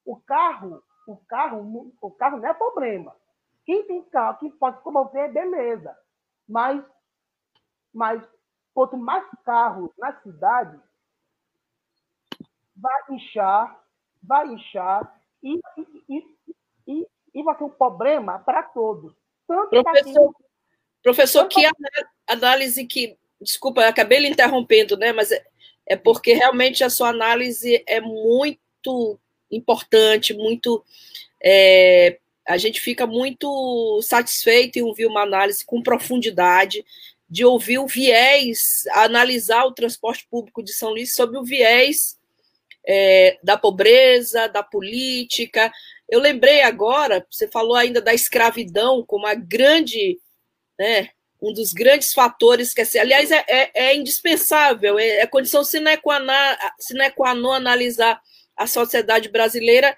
O 0.04 0.16
carro, 0.16 0.82
o 1.06 1.16
carro, 1.16 1.92
o 2.00 2.10
carro 2.10 2.38
não 2.38 2.48
é 2.48 2.52
problema. 2.52 3.16
Quem 3.64 3.84
tem 3.84 4.02
carro 4.04 4.38
que 4.38 4.50
pode 4.50 4.82
promover, 4.82 5.32
beleza. 5.32 5.96
Mas, 6.46 6.84
mas 7.92 8.22
quanto 8.74 8.96
mais 8.96 9.24
carros 9.44 9.90
na 9.96 10.12
cidade, 10.20 10.78
vai 12.76 13.02
inchar, 13.10 13.82
vai 14.22 14.46
inchar 14.48 15.18
e, 15.42 15.58
e, 16.08 16.36
e, 16.86 17.08
e 17.34 17.42
vai 17.42 17.56
ser 17.56 17.64
um 17.64 17.70
problema 17.70 18.38
para 18.40 18.62
todos. 18.62 19.14
Tanto 19.46 19.70
professor, 19.70 20.34
quem... 20.34 20.46
professor 21.02 21.48
que 21.48 21.60
análise 22.26 22.86
que. 22.86 23.18
Desculpa, 23.40 23.86
acabei 23.86 24.20
lhe 24.20 24.28
interrompendo, 24.28 24.96
né? 24.96 25.12
Mas 25.12 25.30
é, 25.30 25.44
é 25.86 25.96
porque 25.96 26.32
realmente 26.32 26.82
a 26.82 26.90
sua 26.90 27.08
análise 27.08 27.82
é 27.86 28.00
muito 28.00 29.18
importante, 29.50 30.34
muito 30.34 30.84
é, 31.42 32.18
a 32.46 32.56
gente 32.56 32.80
fica 32.80 33.06
muito 33.06 34.00
satisfeito 34.02 34.78
em 34.78 34.82
ouvir 34.82 35.06
uma 35.06 35.22
análise 35.22 35.64
com 35.64 35.82
profundidade, 35.82 36.84
de 37.28 37.44
ouvir 37.44 37.78
o 37.78 37.86
viés, 37.86 38.84
analisar 38.92 39.64
o 39.64 39.72
transporte 39.72 40.26
público 40.30 40.62
de 40.62 40.72
São 40.72 40.90
Luís 40.90 41.14
sob 41.14 41.36
o 41.38 41.44
viés 41.44 42.18
é, 42.86 43.38
da 43.42 43.56
pobreza, 43.56 44.46
da 44.48 44.62
política. 44.62 45.72
Eu 46.08 46.20
lembrei 46.20 46.62
agora, 46.62 47.26
você 47.30 47.48
falou 47.48 47.76
ainda 47.76 48.00
da 48.00 48.12
escravidão 48.12 49.04
como 49.06 49.26
a 49.26 49.34
grande, 49.34 50.18
né, 50.78 51.08
um 51.44 51.52
dos 51.52 51.72
grandes 51.74 52.12
fatores 52.12 52.72
que, 52.72 52.80
aliás, 52.98 53.30
é, 53.30 53.44
é, 53.46 53.70
é 53.74 53.96
indispensável, 53.96 54.98
é, 54.98 55.18
é 55.18 55.26
condição 55.26 55.62
sine 55.62 55.96
qua, 55.98 56.18
non, 56.18 56.56
sine 56.78 57.10
qua 57.10 57.34
non 57.34 57.52
analisar 57.52 58.20
a 58.56 58.66
sociedade 58.66 59.28
brasileira 59.28 59.94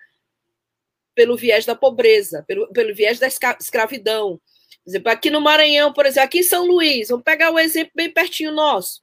pelo 1.14 1.36
viés 1.36 1.64
da 1.64 1.74
pobreza, 1.74 2.44
pelo, 2.48 2.66
pelo 2.72 2.94
viés 2.94 3.18
da 3.18 3.28
escravidão. 3.28 4.40
Por 4.84 4.90
exemplo, 4.90 5.12
aqui 5.12 5.30
no 5.30 5.40
Maranhão, 5.40 5.92
por 5.92 6.04
exemplo, 6.04 6.26
aqui 6.26 6.40
em 6.40 6.42
São 6.42 6.66
Luís, 6.66 7.08
vamos 7.08 7.24
pegar 7.24 7.52
um 7.52 7.58
exemplo 7.58 7.92
bem 7.94 8.10
pertinho 8.10 8.52
nosso. 8.52 9.02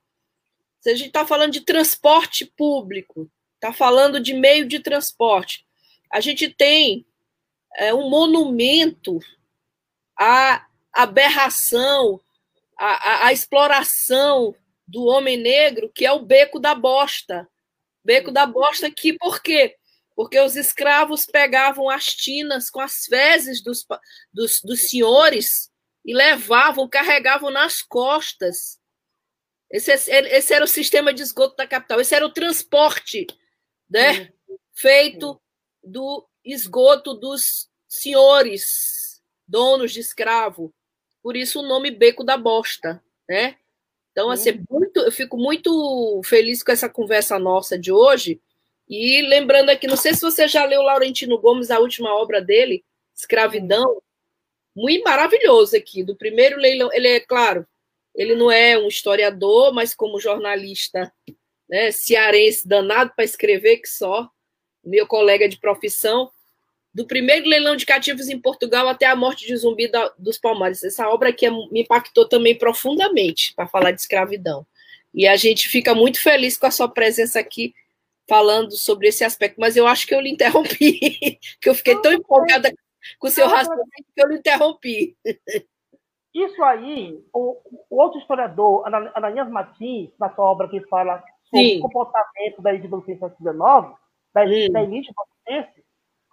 Se 0.82 0.90
a 0.90 0.96
gente 0.96 1.08
está 1.08 1.26
falando 1.26 1.54
de 1.54 1.62
transporte 1.62 2.46
público, 2.46 3.32
está 3.56 3.72
falando 3.72 4.20
de 4.20 4.34
meio 4.34 4.68
de 4.68 4.80
transporte, 4.80 5.66
a 6.12 6.20
gente 6.20 6.50
tem 6.50 7.06
é, 7.78 7.94
um 7.94 8.10
monumento 8.10 9.18
à 10.20 10.68
aberração, 10.92 12.20
à, 12.78 13.26
à, 13.26 13.28
à 13.28 13.34
exploração 13.34 14.56
do 14.88 15.06
homem 15.06 15.38
negro, 15.38 15.92
que 15.94 16.06
é 16.06 16.12
o 16.12 16.26
Beco 16.26 16.60
da 16.60 16.76
Bosta. 16.76 17.48
Beco 18.04 18.32
da 18.32 18.46
Bosta 18.46 18.92
que, 18.92 19.14
por 19.18 19.42
quê? 19.42 19.76
porque 20.16 20.40
os 20.40 20.56
escravos 20.56 21.26
pegavam 21.26 21.90
as 21.90 22.06
tinas 22.06 22.70
com 22.70 22.80
as 22.80 23.06
fezes 23.06 23.62
dos, 23.64 23.86
dos, 24.32 24.62
dos 24.62 24.82
senhores 24.82 25.72
e 26.06 26.14
levavam, 26.14 26.88
carregavam 26.88 27.50
nas 27.50 27.82
costas. 27.82 28.80
Esse, 29.72 29.92
esse, 29.92 30.54
era 30.54 30.66
o 30.66 30.68
sistema 30.68 31.14
de 31.14 31.24
esgoto 31.24 31.56
da 31.56 31.66
capital, 31.66 32.00
esse 32.00 32.14
era 32.14 32.26
o 32.26 32.32
transporte 32.34 33.26
né, 33.90 34.32
feito 34.76 35.42
do 35.84 36.28
esgoto 36.46 37.16
dos 37.16 37.70
senhores, 37.88 39.22
donos 39.48 39.92
de 39.92 40.00
escravo. 40.00 40.74
Por 41.24 41.38
isso 41.38 41.62
o 41.62 41.68
nome 41.68 41.90
Beco 41.90 42.24
da 42.24 42.38
Bosta. 42.38 43.02
Né? 43.28 43.56
Então, 44.12 44.30
assim, 44.30 44.64
muito, 44.70 45.00
eu 45.00 45.12
fico 45.12 45.38
muito 45.38 46.22
feliz 46.24 46.62
com 46.62 46.72
essa 46.72 46.90
conversa 46.90 47.40
nossa 47.40 47.80
de 47.80 47.92
hoje 47.92 48.40
e 48.88 49.22
lembrando 49.24 49.70
aqui, 49.70 49.88
não 49.88 49.96
sei 49.96 50.14
se 50.14 50.22
você 50.22 50.48
já 50.48 50.66
leu 50.66 50.82
Laurentino 50.82 51.40
Gomes, 51.40 51.72
a 51.72 51.80
última 51.80 52.14
obra 52.14 52.42
dele, 52.42 52.84
Escravidão, 53.16 54.02
muito 54.76 55.04
maravilhoso 55.04 55.76
aqui, 55.76 56.04
do 56.04 56.16
primeiro 56.16 56.58
leilão. 56.58 56.92
Ele 56.92 57.08
é, 57.08 57.20
claro, 57.20 57.66
ele 58.14 58.36
não 58.36 58.52
é 58.52 58.78
um 58.78 58.88
historiador, 58.88 59.74
mas 59.74 59.96
como 59.96 60.20
jornalista 60.20 61.12
né, 61.70 61.92
cearense 61.92 62.68
danado 62.68 63.14
para 63.16 63.26
escrever, 63.26 63.78
que 63.78 63.88
só, 63.88 64.30
meu 64.84 65.08
colega 65.08 65.48
de 65.48 65.58
profissão, 65.60 66.30
do 66.94 67.08
primeiro 67.08 67.48
leilão 67.48 67.76
de 67.76 67.86
cativos 67.86 68.30
em 68.30 68.40
Portugal 68.40 68.88
até 68.88 69.06
a 69.06 69.16
morte 69.16 69.48
de 69.48 69.58
Zumbi 69.58 69.88
da, 69.88 70.14
dos 70.18 70.38
Palmares. 70.38 70.84
Essa 70.84 71.10
obra 71.10 71.30
aqui 71.30 71.46
é, 71.46 71.50
me 71.50 71.82
impactou 71.82 72.28
também 72.28 72.56
profundamente 72.58 73.54
para 73.56 73.68
falar 73.68 73.92
de 73.92 74.02
escravidão. 74.02 74.66
E 75.14 75.28
a 75.28 75.36
gente 75.36 75.68
fica 75.68 75.96
muito 75.96 76.22
feliz 76.22 76.58
com 76.58 76.68
a 76.68 76.72
sua 76.72 76.88
presença 76.88 77.40
aqui 77.40 77.74
falando 78.28 78.72
sobre 78.72 79.08
esse 79.08 79.24
aspecto, 79.24 79.60
mas 79.60 79.76
eu 79.76 79.86
acho 79.86 80.08
que 80.08 80.16
eu 80.16 80.22
lhe 80.22 80.30
interrompi, 80.30 81.40
que 81.60 81.70
eu 81.70 81.76
fiquei 81.76 82.00
tão 82.02 82.14
empolgada 82.14 82.74
com 83.20 83.28
o 83.28 83.32
seu 83.32 83.48
raciocínio 83.48 84.06
que 84.16 84.24
eu 84.24 84.30
lhe 84.30 84.38
interrompi. 84.38 85.18
Isso 86.34 86.64
aí, 86.64 87.22
o, 87.34 87.58
o 87.90 88.02
outro 88.02 88.20
historiador, 88.20 88.84
Ananias 89.14 89.50
Martins, 89.50 90.10
na 90.20 90.34
sua 90.34 90.46
obra 90.46 90.68
que 90.68 90.80
fala 90.88 91.24
sobre 91.44 91.70
Sim. 91.70 91.78
o 91.78 91.82
comportamento 91.82 92.62
da 92.62 92.74
elite 92.74 92.88
do 92.88 93.04
século 93.06 93.36
XIX, 93.38 93.56
da, 94.34 94.46
da 94.46 94.84
elite 94.84 95.14
bolonense, 95.14 95.83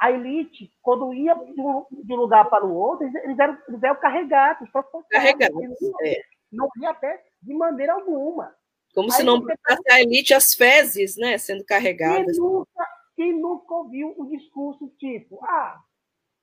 a 0.00 0.10
elite, 0.10 0.72
quando 0.80 1.12
ia 1.12 1.34
de 1.34 1.60
um, 1.60 2.16
lugar 2.16 2.48
para 2.48 2.64
o 2.64 2.74
outro, 2.74 3.06
eles 3.06 3.38
eram, 3.38 3.58
eles 3.68 3.82
eram 3.82 4.00
carregados, 4.00 4.66
carregados. 5.10 5.56
É. 6.02 6.22
Não 6.50 6.66
ia 6.80 6.90
até 6.90 7.22
de 7.42 7.52
maneira 7.52 7.92
alguma. 7.92 8.56
Como 8.94 9.10
Aí 9.10 9.16
se 9.16 9.22
não 9.22 9.42
bastasse 9.42 9.92
a 9.92 10.00
elite 10.00 10.32
as 10.32 10.54
fezes, 10.54 11.16
né, 11.18 11.36
sendo 11.36 11.62
carregadas. 11.66 12.34
Quem 12.34 12.40
nunca, 12.40 12.88
quem 13.14 13.38
nunca 13.38 13.74
ouviu 13.74 14.14
um 14.18 14.26
discurso 14.26 14.88
tipo, 14.98 15.38
ah, 15.44 15.78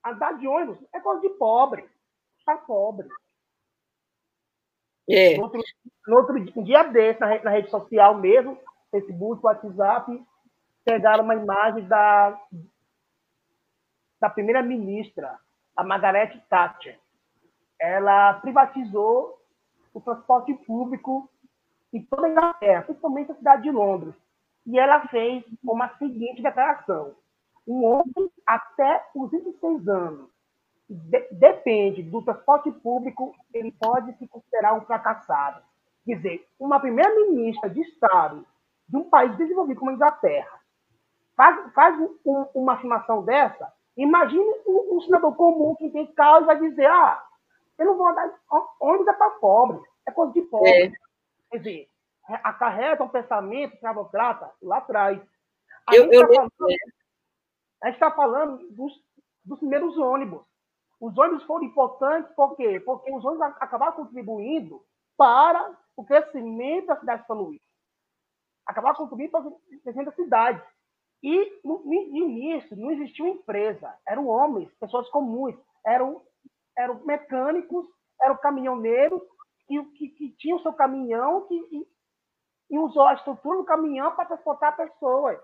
andar 0.06 0.38
de 0.38 0.48
ônibus 0.48 0.78
é 0.94 1.00
coisa 1.00 1.22
de 1.22 1.30
pobre, 1.30 1.84
tá 2.46 2.58
pobre. 2.58 3.08
É. 5.10 5.36
No 5.36 5.44
outro, 5.44 5.64
no 6.08 6.16
outro 6.16 6.36
um 6.56 6.64
dia 6.64 6.84
desse, 6.84 7.20
na, 7.20 7.44
na 7.44 7.50
rede 7.50 7.72
social 7.72 8.20
mesmo, 8.20 8.58
Facebook, 8.92 9.44
WhatsApp, 9.44 10.24
pegaram 10.86 11.24
uma 11.24 11.36
imagem 11.36 11.88
da 11.88 12.40
da 14.20 14.30
primeira-ministra, 14.30 15.40
a 15.76 15.84
Margaret 15.84 16.42
Thatcher. 16.50 17.00
Ela 17.80 18.34
privatizou 18.36 19.40
o 19.94 20.02
transporte 20.02 20.54
público 20.54 21.30
em 21.94 22.04
toda 22.04 22.28
a 22.28 22.30
Inglaterra, 22.30 22.82
principalmente 22.84 23.30
na 23.30 23.36
cidade 23.36 23.64
de 23.64 23.72
Londres. 23.72 24.16
E 24.66 24.78
ela 24.78 25.08
fez 25.08 25.44
uma 25.64 25.90
seguinte 25.98 26.42
declaração: 26.42 27.16
um 27.68 27.86
homem 27.86 28.32
até 28.46 29.06
os 29.16 29.32
26 29.32 29.88
anos 29.88 30.30
de, 30.90 31.28
depende 31.32 32.02
do 32.04 32.22
transporte 32.22 32.72
público, 32.72 33.36
ele 33.54 33.72
pode 33.72 34.14
se 34.18 34.28
considerar 34.28 34.74
um 34.74 34.82
fracassado. 34.82 35.62
Quer 36.06 36.16
dizer, 36.16 36.48
uma 36.60 36.80
primeira-ministra 36.80 37.70
de 37.70 37.82
Estado 37.82 38.46
de 38.88 38.98
um 38.98 39.10
país 39.10 39.36
desenvolvido 39.38 39.80
como 39.80 39.92
a 39.92 39.94
Inglaterra 39.94 40.60
faz, 41.36 41.74
faz 41.74 42.00
um, 42.26 42.46
uma 42.56 42.74
afirmação 42.74 43.24
dessa, 43.24 43.72
Imagine 43.98 44.46
um, 44.68 44.98
um 44.98 45.02
cidadão 45.02 45.34
comum 45.34 45.76
que 45.76 45.90
tem 45.90 46.06
carro 46.14 46.44
e 46.44 46.46
vai 46.46 46.60
dizer: 46.60 46.86
ah, 46.86 47.24
eu 47.78 47.86
não 47.88 47.98
vou 47.98 48.08
andar. 48.08 48.32
Ônibus 48.80 49.08
é 49.08 49.14
para 49.14 49.32
pobre, 49.32 49.82
é 50.08 50.12
coisa 50.12 50.32
de 50.34 50.42
pobre. 50.44 50.70
É. 50.70 50.92
Quer 51.50 51.58
dizer, 51.58 51.90
acarreta 52.44 53.04
um 53.04 53.10
pensamento 53.10 53.74
escravocrata 53.74 54.52
lá 54.62 54.78
atrás. 54.78 55.20
A 55.88 55.96
eu, 55.96 56.04
gente 56.04 56.16
está 56.16 56.28
falando, 56.28 58.00
tá 58.00 58.12
falando 58.12 58.70
dos, 58.72 58.94
dos 59.44 59.60
primeiros 59.60 59.98
ônibus. 59.98 60.46
Os 61.00 61.18
ônibus 61.18 61.44
foram 61.44 61.64
importantes 61.64 62.32
por 62.36 62.56
quê? 62.56 62.80
Porque 62.80 63.12
os 63.12 63.24
ônibus 63.24 63.48
acabaram 63.60 63.94
contribuindo 63.94 64.84
para 65.16 65.76
o 65.96 66.04
crescimento 66.04 66.88
da 66.88 67.00
cidade 67.00 67.22
de 67.22 67.28
São 67.28 67.38
Luís. 67.38 67.62
Acabaram 68.66 68.96
contribuindo 68.96 69.32
para 69.32 69.48
o 69.48 69.60
crescimento 69.84 70.08
da 70.08 70.16
cidade. 70.16 70.62
E 71.24 71.60
no, 71.64 71.82
início 71.94 72.78
não 72.78 72.92
existia 72.92 73.28
empresa, 73.28 73.94
eram 74.08 74.28
homens, 74.28 74.70
pessoas 74.80 75.10
comuns, 75.10 75.56
eram, 75.86 76.22
eram 76.78 77.04
mecânicos, 77.06 77.86
eram 78.22 78.38
caminhoneiros 78.38 79.22
que, 79.68 79.84
que, 79.98 80.10
que 80.10 80.30
tinham 80.38 80.62
seu 80.62 80.74
caminhão 80.74 81.48
que, 81.48 81.56
e, 81.56 81.88
e 82.70 82.80
usou 82.80 83.04
a 83.04 83.16
estrutura 83.16 83.58
do 83.58 83.66
caminhão 83.66 84.16
para 84.16 84.26
transportar 84.26 84.78
pessoas. 84.78 85.38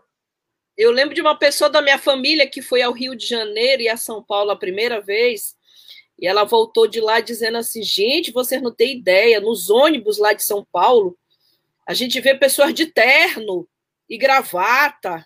Eu 0.77 0.91
lembro 0.91 1.13
de 1.13 1.21
uma 1.21 1.38
pessoa 1.38 1.69
da 1.69 1.81
minha 1.81 1.97
família 1.99 2.49
que 2.49 2.62
foi 2.62 2.81
ao 2.81 2.93
Rio 2.93 3.15
de 3.15 3.25
Janeiro 3.25 3.81
e 3.81 3.89
a 3.89 3.97
São 3.97 4.23
Paulo 4.23 4.51
a 4.51 4.55
primeira 4.55 4.99
vez, 5.01 5.55
e 6.19 6.27
ela 6.27 6.43
voltou 6.43 6.88
de 6.88 6.99
lá 6.99 7.19
dizendo 7.19 7.57
assim: 7.57 7.83
gente, 7.83 8.31
vocês 8.31 8.62
não 8.62 8.73
têm 8.73 8.97
ideia, 8.97 9.39
nos 9.39 9.69
ônibus 9.69 10.17
lá 10.17 10.33
de 10.33 10.43
São 10.43 10.65
Paulo, 10.71 11.17
a 11.88 11.93
gente 11.93 12.19
vê 12.21 12.33
pessoas 12.36 12.73
de 12.73 12.88
terno 12.88 13.67
e 14.09 14.17
gravata, 14.17 15.25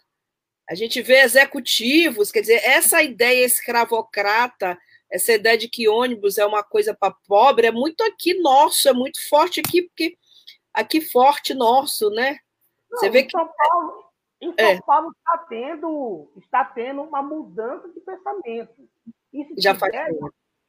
a 0.69 0.75
gente 0.75 1.01
vê 1.01 1.21
executivos, 1.21 2.31
quer 2.31 2.41
dizer, 2.41 2.61
essa 2.63 3.01
ideia 3.01 3.45
escravocrata, 3.45 4.77
essa 5.09 5.31
ideia 5.31 5.57
de 5.57 5.69
que 5.69 5.87
ônibus 5.87 6.37
é 6.37 6.45
uma 6.45 6.61
coisa 6.61 6.93
para 6.93 7.15
pobre, 7.27 7.67
é 7.67 7.71
muito 7.71 8.01
aqui 8.03 8.33
nosso, 8.33 8.89
é 8.89 8.93
muito 8.93 9.17
forte 9.29 9.61
aqui, 9.61 9.83
porque 9.83 10.17
aqui 10.73 10.99
forte 10.99 11.53
nosso, 11.53 12.09
né? 12.09 12.37
Não, 12.91 12.99
Você 12.99 13.09
vê 13.09 13.23
que. 13.23 13.31
São 13.31 13.47
Paulo, 13.47 14.03
em 14.41 14.47
São 14.47 14.65
é. 14.65 14.81
Paulo 14.81 15.11
está 15.17 15.37
tendo, 15.49 16.31
está 16.37 16.65
tendo 16.65 17.01
uma 17.01 17.21
mudança 17.21 17.87
de 17.89 18.01
pensamento. 18.01 18.89
Isso 19.31 19.53
Já 19.57 19.73
faz 19.73 19.91
deve, 19.91 20.19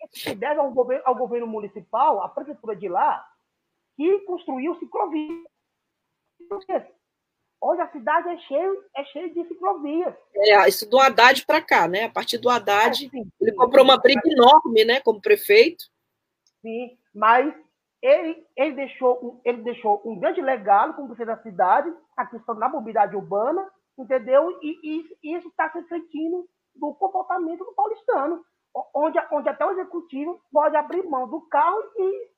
isso 0.04 0.22
se 0.22 0.34
deve 0.34 0.60
ao 0.60 0.70
governo, 0.70 1.02
ao 1.06 1.16
governo 1.16 1.46
municipal, 1.46 2.22
à 2.22 2.28
prefeitura 2.28 2.76
de 2.76 2.88
lá, 2.88 3.26
que 3.96 4.20
construiu 4.20 4.76
ciclovias. 4.76 5.44
Hoje 7.60 7.80
a 7.80 7.90
cidade 7.90 8.28
é 8.28 8.38
cheia, 8.38 8.72
é 8.96 9.04
cheia 9.06 9.28
de 9.30 9.44
ciclovias. 9.48 10.14
É, 10.36 10.68
isso 10.68 10.88
do 10.88 10.98
Haddad 10.98 11.44
para 11.44 11.60
cá, 11.60 11.88
né? 11.88 12.04
A 12.04 12.10
partir 12.10 12.38
do 12.38 12.48
Haddad, 12.48 13.06
é, 13.06 13.08
sim, 13.08 13.28
ele 13.40 13.52
comprou 13.52 13.84
uma 13.84 13.98
briga 13.98 14.22
enorme, 14.24 14.84
né, 14.84 15.00
como 15.00 15.20
prefeito. 15.20 15.84
Sim, 16.62 16.96
mas 17.12 17.52
ele, 18.00 18.46
ele, 18.56 18.72
deixou, 18.74 19.18
um, 19.24 19.40
ele 19.44 19.62
deixou 19.62 20.00
um 20.04 20.18
grande 20.18 20.40
legado 20.40 20.94
como 20.94 21.08
prefeito 21.08 21.28
da 21.28 21.42
cidade, 21.42 21.92
a 22.16 22.26
questão 22.26 22.56
da 22.56 22.68
mobilidade 22.68 23.16
urbana, 23.16 23.68
entendeu? 23.98 24.56
E, 24.62 24.78
e 25.24 25.36
isso 25.36 25.48
está 25.48 25.68
se 25.70 25.78
refletindo 25.78 26.48
no 26.76 26.94
comportamento 26.94 27.64
do 27.64 27.74
paulistano, 27.74 28.44
onde, 28.94 29.18
onde 29.32 29.48
até 29.48 29.66
o 29.66 29.72
executivo 29.72 30.40
pode 30.52 30.76
abrir 30.76 31.02
mão 31.04 31.28
do 31.28 31.40
carro 31.48 31.82
e 31.96 32.28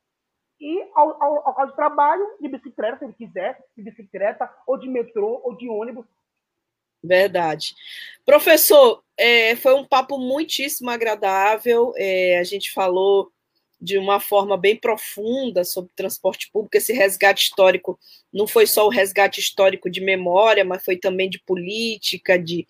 e 0.61 0.83
ao, 0.94 1.23
ao, 1.23 1.35
local 1.35 1.66
de 1.66 1.75
trabalho 1.75 2.27
de 2.40 2.49
bicicleta, 2.49 2.99
se 2.99 3.05
ele 3.05 3.14
quiser, 3.14 3.59
de 3.77 3.83
bicicleta, 3.83 4.49
ou 4.66 4.77
de 4.77 4.88
metrô, 4.88 5.40
ou 5.42 5.57
de 5.57 5.68
ônibus. 5.68 6.05
Verdade. 7.03 7.75
Professor, 8.27 9.03
é, 9.16 9.57
foi 9.57 9.75
um 9.75 9.87
papo 9.87 10.18
muitíssimo 10.18 10.90
agradável. 10.90 11.94
É, 11.96 12.38
a 12.38 12.44
gente 12.44 12.70
falou 12.70 13.33
de 13.81 13.96
uma 13.96 14.20
forma 14.20 14.59
bem 14.59 14.77
profunda 14.77 15.64
sobre 15.64 15.90
transporte 15.96 16.51
público. 16.53 16.77
Esse 16.77 16.92
resgate 16.92 17.44
histórico 17.44 17.99
não 18.31 18.46
foi 18.46 18.66
só 18.66 18.85
o 18.87 18.90
resgate 18.90 19.40
histórico 19.40 19.88
de 19.88 20.03
memória, 20.03 20.64
mas 20.64 20.85
foi 20.85 20.96
também 20.99 21.31
de 21.31 21.40
política, 21.40 22.38
de 22.38 22.68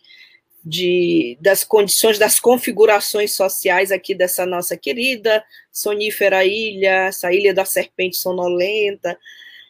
de, 0.64 1.38
das 1.40 1.64
condições, 1.64 2.18
das 2.18 2.38
configurações 2.38 3.34
sociais 3.34 3.90
aqui 3.90 4.14
dessa 4.14 4.44
nossa 4.44 4.76
querida 4.76 5.42
sonífera 5.72 6.44
ilha, 6.44 7.06
essa 7.06 7.32
ilha 7.32 7.54
da 7.54 7.64
serpente 7.64 8.16
sonolenta. 8.16 9.18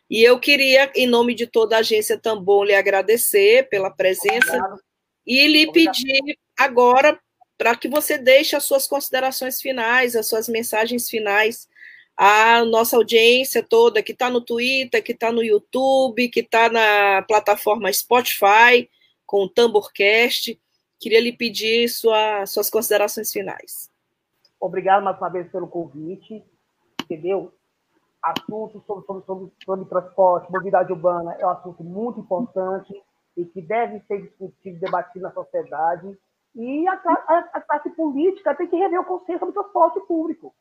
E 0.09 0.23
eu 0.23 0.41
queria, 0.41 0.91
em 0.95 1.07
nome 1.07 1.35
de 1.35 1.47
toda 1.47 1.77
a 1.77 1.81
agência 1.81 2.19
Tambor, 2.19 2.65
lhe 2.65 2.75
agradecer 2.75 3.69
pela 3.69 3.91
presença 3.91 4.57
Obrigado. 4.57 4.81
e 5.27 5.47
lhe 5.47 5.69
Obrigado. 5.69 5.95
pedir 5.95 6.39
agora 6.59 7.19
para 7.57 7.77
que 7.77 7.89
você 7.89 8.19
deixe 8.19 8.57
as 8.57 8.65
suas 8.65 8.87
considerações 8.87 9.61
finais, 9.61 10.17
as 10.17 10.29
suas 10.29 10.49
mensagens 10.49 11.09
finais 11.09 11.69
à 12.17 12.65
nossa 12.65 12.97
audiência 12.97 13.63
toda 13.63 14.03
que 14.03 14.13
está 14.13 14.29
no 14.29 14.41
Twitter, 14.41 15.03
que 15.03 15.13
está 15.13 15.31
no 15.31 15.43
YouTube, 15.43 16.29
que 16.29 16.41
está 16.41 16.69
na 16.69 17.23
plataforma 17.23 17.93
Spotify, 17.93 18.91
com 19.25 19.45
o 19.45 19.49
Tamborcast 19.49 20.59
Queria 21.01 21.21
lhe 21.21 21.33
pedir 21.33 21.89
sua, 21.89 22.45
suas 22.45 22.69
considerações 22.69 23.33
finais. 23.33 23.91
Obrigado 24.61 25.03
mais 25.03 25.17
uma 25.17 25.31
vez 25.31 25.51
pelo 25.51 25.67
convite, 25.67 26.45
entendeu? 27.03 27.51
Assunto 28.23 28.85
sobre, 28.87 29.07
sobre, 29.07 29.25
sobre, 29.25 29.53
sobre 29.65 29.85
transporte, 29.87 30.53
mobilidade 30.53 30.93
urbana 30.93 31.35
é 31.39 31.47
um 31.47 31.51
assunto 31.51 31.83
muito 31.83 32.21
importante 32.21 32.93
e 33.35 33.47
que 33.47 33.63
deve 33.63 34.01
ser 34.01 34.21
discutido, 34.21 34.79
debatido 34.79 35.23
na 35.23 35.33
sociedade. 35.33 36.19
E 36.55 36.87
a, 36.87 36.93
a, 36.93 37.39
a 37.55 37.61
classe 37.63 37.89
política 37.91 38.55
tem 38.55 38.67
que 38.67 38.77
rever 38.77 39.01
o 39.01 39.05
conceito 39.05 39.39
sobre 39.39 39.55
transporte 39.55 40.01
público. 40.01 40.55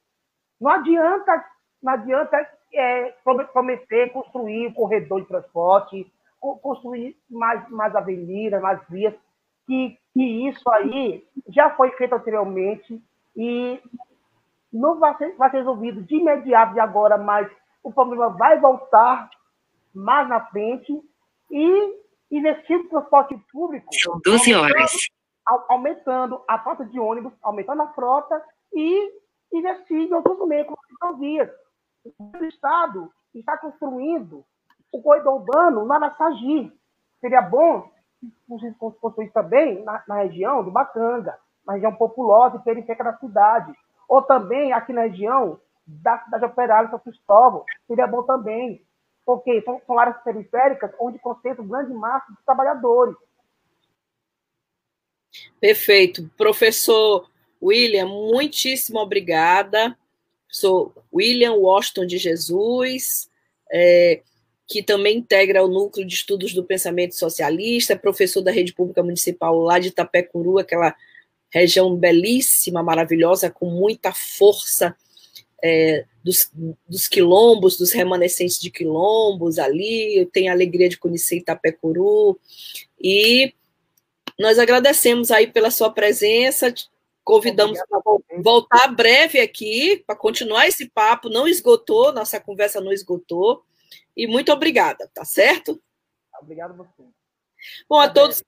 Não 0.62 0.72
adianta, 0.72 1.46
não 1.84 1.94
adianta 1.94 2.38
é, 2.74 3.14
prometer 3.52 4.14
construir 4.14 4.68
um 4.68 4.74
corredor 4.74 5.20
de 5.20 5.28
transporte, 5.28 6.14
construir 6.40 7.18
mais, 7.30 7.70
mais 7.70 7.94
avenidas, 7.94 8.62
mais 8.62 8.80
vias, 8.88 9.14
que, 9.70 10.00
que 10.16 10.50
isso 10.50 10.68
aí 10.72 11.24
já 11.48 11.70
foi 11.76 11.92
feito 11.92 12.16
anteriormente 12.16 13.00
e 13.36 13.80
não 14.74 14.98
vai 14.98 15.16
ser, 15.18 15.36
vai 15.36 15.52
ser 15.52 15.58
resolvido 15.58 16.02
de 16.02 16.16
imediato 16.16 16.74
de 16.74 16.80
agora, 16.80 17.20
mas 17.20 17.48
o 17.84 17.94
problema 17.94 18.30
vai 18.30 18.60
voltar 18.60 19.30
mais 19.94 20.28
na 20.28 20.44
frente 20.48 20.92
e 21.52 22.00
investir 22.32 22.80
no 22.80 22.90
transporte 22.90 23.38
público. 23.52 23.94
São 23.94 24.20
12 24.26 24.56
horas. 24.56 24.92
Aumentando 25.68 26.44
a 26.48 26.58
frota 26.60 26.86
de 26.86 27.00
ônibus, 27.00 27.34
aumentando 27.42 27.84
a 27.84 27.94
frota 27.94 28.44
e 28.74 29.14
investir 29.54 29.98
em 29.98 30.14
outros 30.14 30.48
meios, 30.48 30.68
como 31.00 31.18
vias. 31.18 31.50
O 32.18 32.44
Estado 32.46 33.12
está 33.36 33.56
construindo 33.58 34.44
o 34.92 35.02
corredor 35.02 35.36
urbano 35.36 35.86
na 35.86 35.96
Araçagi. 35.96 36.72
Seria 37.22 37.42
bom 37.42 37.92
os 38.50 38.62
construídos 38.98 39.34
também 39.34 39.84
na, 39.84 40.04
na, 40.08 40.24
região 40.24 40.64
do 40.64 40.72
Bacanga, 40.72 41.38
na 41.66 41.74
região 41.74 41.94
populosa 41.96 42.58
e 42.58 42.64
periférica 42.64 43.04
da 43.04 43.18
cidade. 43.18 43.74
Ou 44.08 44.22
também 44.22 44.74
aqui 44.74 44.92
na 44.92 45.04
região 45.04 45.60
da 45.86 46.20
cidade 46.20 46.46
operária, 46.46 46.90
São 46.90 47.00
Cristóvão, 47.00 47.64
seria 47.88 48.08
bom 48.08 48.24
também, 48.24 48.84
porque 49.26 49.62
são, 49.62 49.82
são 49.86 49.98
áreas 49.98 50.22
periféricas 50.24 50.92
onde 51.00 51.20
concentram 51.20 51.68
grande 51.68 51.94
massa 51.94 52.32
de 52.32 52.38
trabalhadores. 52.46 53.16
Perfeito. 55.60 56.30
Professor 56.38 57.30
William, 57.62 58.08
muitíssimo 58.08 59.00
obrigada. 59.00 59.98
Sou 60.48 60.94
William 61.14 61.54
Washington 61.54 62.06
de 62.08 62.18
Jesus, 62.18 63.30
é, 63.72 64.24
que 64.70 64.84
também 64.84 65.18
integra 65.18 65.66
o 65.66 65.68
Núcleo 65.68 66.06
de 66.06 66.14
Estudos 66.14 66.54
do 66.54 66.64
Pensamento 66.64 67.16
Socialista, 67.16 67.94
é 67.94 67.98
professor 67.98 68.42
da 68.42 68.52
Rede 68.52 68.72
Pública 68.72 69.02
Municipal 69.02 69.58
lá 69.58 69.80
de 69.80 69.88
Itapecuru, 69.88 70.60
aquela 70.60 70.96
região 71.50 71.96
belíssima, 71.96 72.84
maravilhosa, 72.84 73.50
com 73.50 73.66
muita 73.66 74.14
força 74.14 74.96
é, 75.64 76.06
dos, 76.24 76.52
dos, 76.88 77.08
quilombos, 77.08 77.78
dos 77.78 77.92
remanescentes 77.92 78.60
de 78.60 78.70
quilombos 78.70 79.58
ali. 79.58 80.16
Eu 80.16 80.28
tenho 80.28 80.52
a 80.52 80.54
alegria 80.54 80.88
de 80.88 81.00
conhecer 81.00 81.38
Itapecuru. 81.38 82.40
E 83.02 83.52
nós 84.38 84.60
agradecemos 84.60 85.32
aí 85.32 85.48
pela 85.48 85.72
sua 85.72 85.92
presença, 85.92 86.72
convidamos 87.24 87.80
para 87.90 88.00
voltar 88.44 88.88
breve 88.90 89.40
aqui 89.40 90.04
para 90.06 90.16
continuar 90.16 90.68
esse 90.68 90.88
papo. 90.88 91.28
Não 91.28 91.48
esgotou, 91.48 92.14
nossa 92.14 92.40
conversa 92.40 92.80
não 92.80 92.94
esgotou. 92.94 93.64
E 94.20 94.28
muito 94.28 94.52
obrigada, 94.52 95.10
tá 95.14 95.24
certo? 95.24 95.82
Obrigado 96.42 96.72
a 96.72 96.76
você. 96.76 97.04
Bom, 97.88 98.02
a 98.02 98.10
todos, 98.10 98.44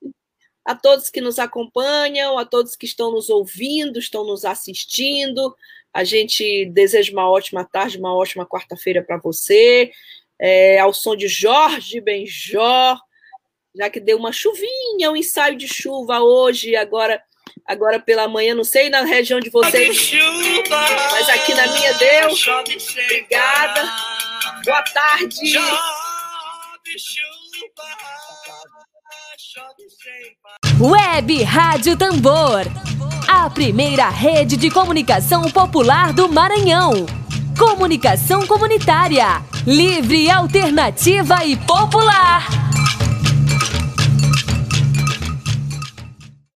a 0.66 0.76
todos 0.76 1.10
que 1.10 1.22
nos 1.22 1.40
acompanham, 1.40 2.38
a 2.38 2.44
todos 2.44 2.76
que 2.76 2.86
estão 2.86 3.10
nos 3.10 3.30
ouvindo, 3.30 3.98
estão 3.98 4.26
nos 4.26 4.44
assistindo. 4.44 5.56
A 5.94 6.04
gente 6.04 6.66
deseja 6.66 7.14
uma 7.14 7.30
ótima 7.30 7.64
tarde, 7.64 7.98
uma 7.98 8.14
ótima 8.14 8.46
quarta-feira 8.46 9.02
para 9.02 9.16
você. 9.16 9.94
É, 10.38 10.78
ao 10.78 10.94
som 10.94 11.16
de 11.16 11.30
Jorge 11.30 12.02
Benjor, 12.02 13.00
já 13.74 13.90
que 13.90 14.02
deu 14.02 14.18
uma 14.18 14.34
chuvinha, 14.34 15.10
um 15.10 15.16
ensaio 15.16 15.56
de 15.56 15.70
chuva 15.70 16.20
hoje, 16.20 16.76
agora 16.76 17.24
agora 17.66 17.98
pela 17.98 18.28
manhã, 18.28 18.54
não 18.54 18.66
sei 18.66 18.90
na 18.90 19.04
região 19.04 19.40
de 19.40 19.50
vocês, 19.50 20.12
mas 21.12 21.30
aqui 21.30 21.54
na 21.54 21.68
minha 21.68 21.94
deu. 21.94 22.30
Obrigada. 23.06 24.31
Boa 24.64 24.84
tarde. 24.84 25.58
Web 30.80 31.44
Rádio 31.44 31.98
Tambor. 31.98 32.62
A 33.28 33.50
primeira 33.50 34.10
rede 34.10 34.58
de 34.58 34.70
comunicação 34.70 35.50
popular 35.50 36.14
do 36.14 36.30
Maranhão. 36.30 37.06
Comunicação 37.58 38.46
comunitária. 38.46 39.42
Livre, 39.66 40.30
alternativa 40.30 41.44
e 41.46 41.56
popular. 41.56 42.71